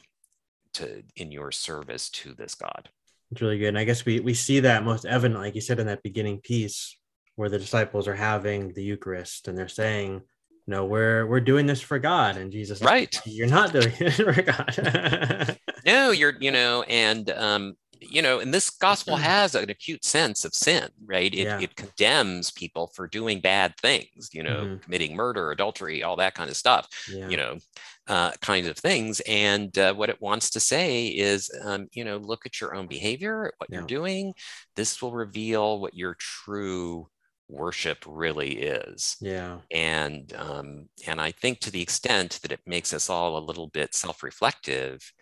[0.73, 2.89] to in your service to this god
[3.31, 5.79] it's really good and i guess we we see that most evident like you said
[5.79, 6.97] in that beginning piece
[7.37, 10.23] where the disciples are having the Eucharist and they're saying,
[10.67, 12.37] no, we're we're doing this for God.
[12.37, 13.21] And Jesus, right?
[13.27, 15.59] You're not doing it for God.
[15.87, 20.45] no, you're, you know, and um, you know, and this gospel has an acute sense
[20.45, 21.33] of sin, right?
[21.33, 21.61] It, yeah.
[21.61, 24.77] it condemns people for doing bad things, you know, mm-hmm.
[24.79, 27.29] committing murder, adultery, all that kind of stuff, yeah.
[27.29, 27.59] you know,
[28.07, 29.21] uh, kinds of things.
[29.27, 32.87] And uh, what it wants to say is, um, you know, look at your own
[32.87, 33.79] behavior, what yeah.
[33.79, 34.35] you're doing.
[34.77, 37.09] This will reveal what your true
[37.55, 39.17] worship really is.
[39.21, 39.59] Yeah.
[39.71, 43.69] And um, and I think to the extent that it makes us all a little
[43.69, 45.13] bit self-reflective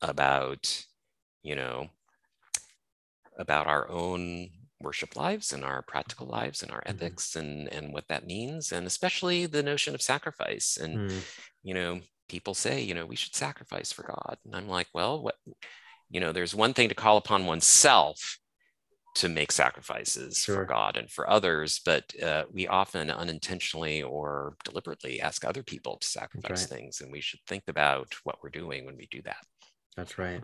[0.00, 0.84] about,
[1.42, 1.88] you know,
[3.38, 6.96] about our own worship lives and our practical lives and our mm-hmm.
[6.96, 11.20] ethics and and what that means and especially the notion of sacrifice and mm.
[11.62, 15.22] you know people say you know we should sacrifice for god and i'm like well
[15.22, 15.36] what
[16.10, 18.38] you know there's one thing to call upon oneself
[19.14, 20.56] to make sacrifices sure.
[20.56, 25.96] for God and for others, but uh, we often unintentionally or deliberately ask other people
[25.98, 26.78] to sacrifice right.
[26.78, 29.44] things, and we should think about what we're doing when we do that.
[29.96, 30.42] That's right.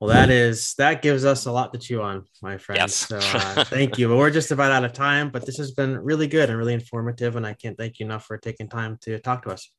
[0.00, 2.80] Well, that is that gives us a lot to chew on, my friend.
[2.80, 2.96] Yes.
[2.96, 4.08] So uh, thank you.
[4.08, 5.30] But we're just about out of time.
[5.30, 8.24] But this has been really good and really informative, and I can't thank you enough
[8.24, 9.70] for taking time to talk to us.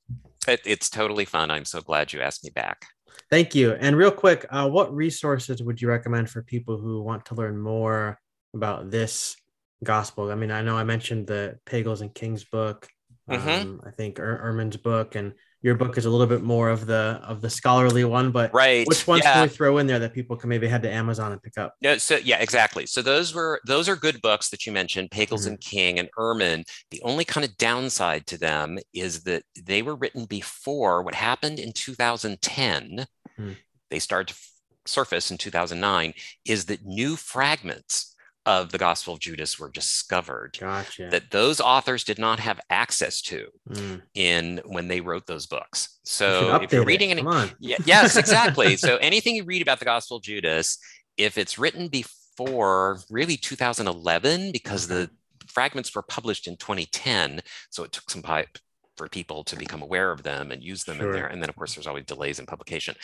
[0.47, 1.51] It, it's totally fun.
[1.51, 2.85] I'm so glad you asked me back.
[3.29, 3.73] Thank you.
[3.73, 7.57] And real quick, uh, what resources would you recommend for people who want to learn
[7.57, 8.19] more
[8.53, 9.35] about this
[9.83, 10.31] gospel?
[10.31, 12.87] I mean, I know I mentioned the Pagels and King's book.
[13.29, 13.49] Mm-hmm.
[13.49, 15.33] Um, I think er- Ehrman's book and
[15.63, 18.85] your book is a little bit more of the of the scholarly one, but right.
[18.85, 19.33] which ones yeah.
[19.33, 21.75] can we throw in there that people can maybe head to Amazon and pick up?
[21.81, 22.85] No, so yeah, exactly.
[22.85, 25.49] So those were those are good books that you mentioned, Pagels mm-hmm.
[25.49, 26.65] and King and Ehrman.
[26.91, 31.59] The only kind of downside to them is that they were written before what happened
[31.59, 33.07] in 2010.
[33.39, 33.51] Mm-hmm.
[33.89, 34.39] They started to
[34.85, 36.13] surface in 2009.
[36.45, 38.12] Is that new fragments
[38.45, 41.07] of the Gospel of Judas were discovered gotcha.
[41.11, 44.01] that those authors did not have access to mm.
[44.15, 45.99] in when they wrote those books.
[46.03, 47.23] So you if you're reading any,
[47.59, 48.75] yeah, yes, exactly.
[48.75, 50.77] so anything you read about the Gospel of Judas
[51.17, 55.09] if it's written before really 2011, because the
[55.47, 58.57] fragments were published in 2010, so it took some pipe
[58.97, 61.07] for people to become aware of them and use them Sure.
[61.07, 61.27] in there.
[61.27, 62.95] And then, of course, there's always delays in publication.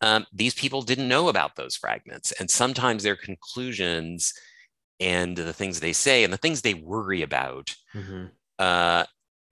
[0.00, 4.32] Um, these people didn't know about those fragments, and sometimes their conclusions
[5.00, 8.30] and the things they say and the things they worry about Mhm.
[8.58, 9.04] uh,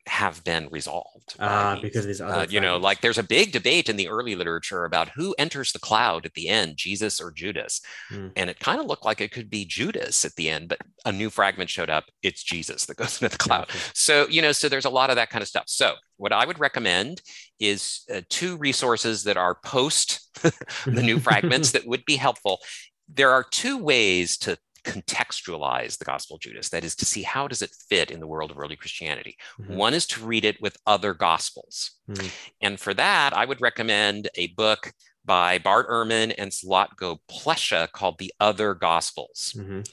[0.09, 1.35] have been resolved.
[1.41, 2.43] Ah, because of these other.
[2.43, 5.73] Uh, you know, like there's a big debate in the early literature about who enters
[5.73, 7.81] the cloud at the end, Jesus or Judas.
[8.09, 8.29] Hmm.
[8.37, 11.11] And it kind of looked like it could be Judas at the end, but a
[11.11, 12.05] new fragment showed up.
[12.23, 13.69] It's Jesus that goes into the cloud.
[13.95, 15.65] So, you know, so there's a lot of that kind of stuff.
[15.67, 17.21] So, what I would recommend
[17.59, 20.21] is uh, two resources that are post
[20.87, 22.61] the new fragments that would be helpful.
[23.13, 26.69] There are two ways to contextualize the Gospel of Judas.
[26.71, 29.37] That is to see how does it fit in the world of early Christianity.
[29.61, 29.77] Mhm.
[29.77, 31.93] One is to read it with other Gospels.
[32.09, 32.31] Mhm.
[32.61, 34.93] And for that, I would recommend a book
[35.25, 39.85] by Bart Ehrman and Zlatko Pleše called The Other Gospels Mhm.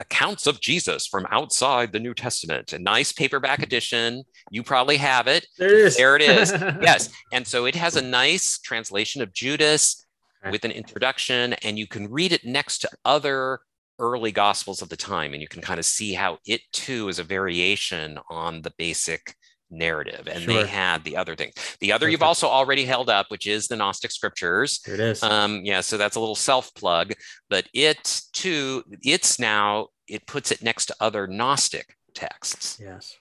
[0.00, 2.72] accounts of Jesus from outside the New Testament.
[2.72, 4.24] A nice paperback edition.
[4.50, 5.46] You probably have it.
[5.58, 5.96] There it is.
[5.96, 6.50] There it is.
[6.82, 7.08] Yes.
[7.32, 10.04] And so it has a nice translation of Judas
[10.50, 13.60] with an introduction, and you can read it next to other
[14.00, 17.18] early gospels of the time, and you can kind of see how it too is
[17.20, 19.34] a variation on the basic
[19.70, 20.26] narrative.
[20.26, 20.54] And Sure.
[20.64, 21.52] they had the other thing.
[21.80, 24.80] The other you've also already held up, which is the Gnostic scriptures.
[24.84, 25.22] There it is.
[25.22, 27.12] Um, yeah, so that's a little self plug,
[27.48, 32.78] but it too, it's now, it puts it next to other Gnostic texts.
[32.82, 33.14] yes.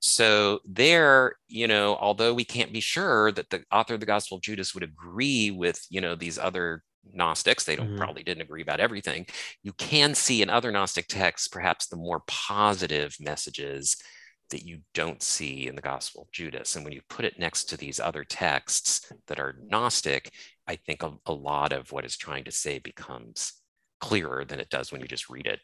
[0.00, 4.36] So there, you know, although we can't be sure that the author of the Gospel
[4.36, 6.82] of Judas would agree with, you know, these other
[7.12, 7.96] Gnostics, they don't Mhm.
[7.96, 9.26] probably didn't agree about everything.
[9.62, 13.96] You can see in other Gnostic texts perhaps the more positive messages
[14.50, 16.76] that you don't see in the Gospel of Judas.
[16.76, 20.32] And when you put it next to these other texts that are Gnostic,
[20.68, 23.54] I think a, a lot of what is trying to say becomes
[24.00, 25.60] clearer than it does when you just read it,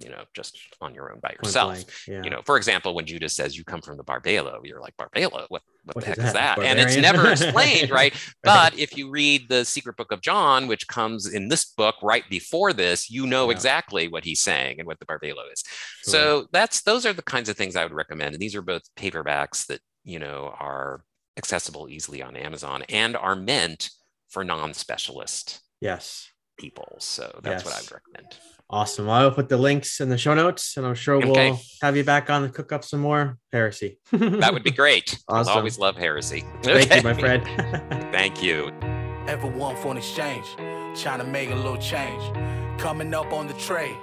[0.00, 2.22] you know, just on your own by yourself Yeah.
[2.24, 5.32] you know, for example, when Judas says you come from the Barbelo, you're like Barbelo,
[5.48, 6.56] what what, What the is heck is that?
[6.58, 6.64] that?
[6.66, 8.12] And it's never explained, right?
[8.42, 12.24] But if you read the Secret Book of John, which comes in this book right
[12.30, 13.52] before this, you know Yeah.
[13.56, 15.62] exactly what he's saying and what the Barbelo is.
[16.04, 16.12] Sure.
[16.12, 18.34] So that's those are the kinds of things I would recommend.
[18.34, 21.04] And these are both paperbacks that you know are
[21.36, 23.90] accessible easily on Amazon and are meant
[24.28, 26.30] for non-specialist yes.
[26.58, 26.96] people.
[26.98, 28.36] So that's what I would recommend.
[28.70, 29.08] Awesome.
[29.10, 32.02] I will put the links in the show notes, and I'm sure we'll have you
[32.04, 33.98] back on to cook up some more heresy.
[34.10, 35.18] That would be great.
[35.28, 35.50] Awesome.
[35.50, 36.44] I'll always love heresy.
[36.62, 37.44] Thank you, my friend.
[38.12, 38.70] Thank you.
[39.28, 40.46] Ever want for an exchange?
[41.00, 42.22] Trying to make a little change.
[42.80, 43.96] Coming up on the trade.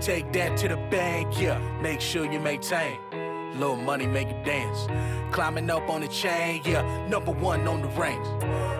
[0.00, 1.58] Take that to the bank, yeah.
[1.80, 2.98] Make sure you maintain.
[3.54, 4.86] Little money make you dance.
[5.34, 7.06] Climbing up on the chain, yeah.
[7.08, 8.28] Number one on the ranks.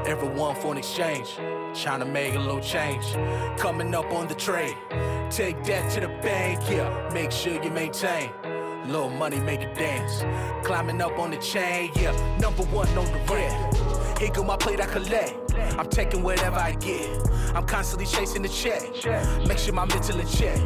[0.08, 1.28] Everyone for an exchange.
[1.74, 3.04] Trying to make a little change.
[3.58, 4.76] Coming up on the train,
[5.32, 7.08] Take that to the bank, yeah.
[7.14, 8.30] Make sure you maintain.
[8.86, 10.22] Little money make you dance.
[10.62, 12.12] Climbing up on the chain, yeah.
[12.38, 14.18] Number one on the rank.
[14.18, 15.41] Here go my plate, I collect.
[15.78, 17.08] I'm taking whatever I get.
[17.54, 18.82] I'm constantly chasing the check.
[19.46, 20.58] Make sure my mental in check.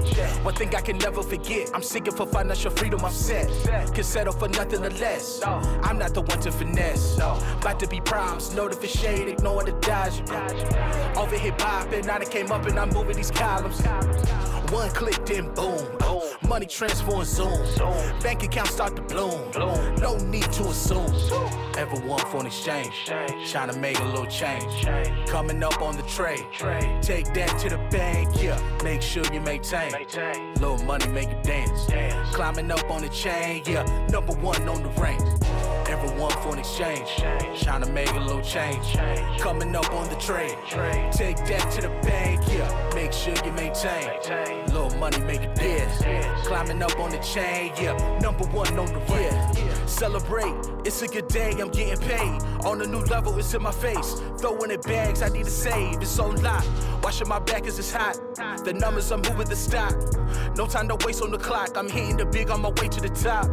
[0.44, 1.70] One thing I can never forget.
[1.74, 3.04] I'm seeking for financial freedom.
[3.04, 3.48] I'm set.
[3.94, 5.42] Can settle for nothing or less.
[5.44, 7.16] I'm not the one to finesse.
[7.16, 8.54] About to be promised.
[8.56, 10.20] Know the for shade, ignore the dodge.
[11.16, 13.80] Over here popping, Now done came up and I'm moving these columns.
[14.70, 15.86] One click, then boom.
[16.48, 17.58] Money transfer zoom.
[18.22, 19.50] Bank account start to bloom.
[19.98, 21.12] No need to assume.
[21.76, 23.10] Everyone for an exchange.
[23.50, 24.75] Trying to make a little change.
[25.26, 26.46] Coming up on the trade.
[27.02, 28.60] Take that to the bank, yeah.
[28.82, 29.92] Make sure you maintain.
[30.54, 31.86] Little money make you dance.
[32.34, 33.84] Climbing up on the chain, yeah.
[34.08, 35.20] Number one on the rank.
[35.88, 37.08] Everyone for an exchange.
[37.62, 38.96] Trying to make a little change.
[39.38, 40.56] Coming up on the trade.
[41.12, 42.90] Take that to the bank, yeah.
[42.94, 44.10] Make sure you maintain.
[44.66, 46.46] Little money make you dance.
[46.46, 48.18] Climbing up on the chain, yeah.
[48.20, 49.88] Number one on the rank.
[49.88, 50.54] Celebrate,
[50.84, 52.42] it's a good day, I'm getting paid.
[52.64, 54.20] On a new level, it's in my face.
[54.38, 56.64] Throwing it bags, I need to save, it's on lock.
[57.02, 58.18] Washing my back as it's hot.
[58.64, 59.94] The numbers, I'm moving the stock.
[60.56, 63.00] No time to waste on the clock, I'm hitting the big on my way to
[63.00, 63.48] the top.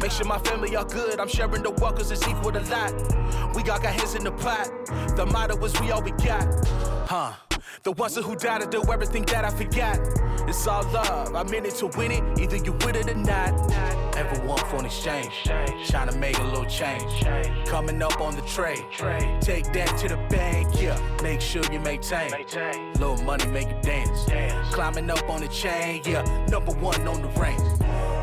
[0.00, 2.92] Make sure my family are good, I'm sharing the wealth cause it's equal to lot.
[3.54, 4.70] We got got hands in the pot.
[5.16, 6.46] The motto is we all we got.
[7.08, 7.47] Huh.
[7.82, 9.98] The ones who died to do everything that I forgot.
[10.48, 11.34] It's all love.
[11.34, 14.16] I'm in it to win it, either you with it or not.
[14.16, 15.32] Everyone for an exchange,
[15.88, 17.24] trying to make a little change.
[17.66, 18.84] Coming up on the trade,
[19.40, 20.98] take that to the bank, yeah.
[21.22, 22.30] Make sure you maintain.
[22.94, 24.24] Little money make you dance.
[24.72, 26.22] Climbing up on the chain, yeah.
[26.46, 27.60] Number one on the rank.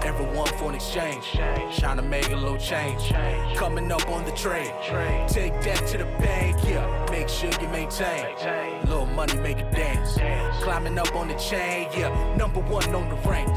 [0.06, 1.32] Everyone for an exchange,
[1.80, 3.12] trying to make a little change.
[3.58, 4.72] Coming up on the train.
[5.28, 7.08] take that to the bank, yeah.
[7.10, 8.36] Make sure you maintain.
[8.86, 10.14] Little money make it dance.
[10.64, 13.49] Climbing up on the chain, yeah, number one on the rank.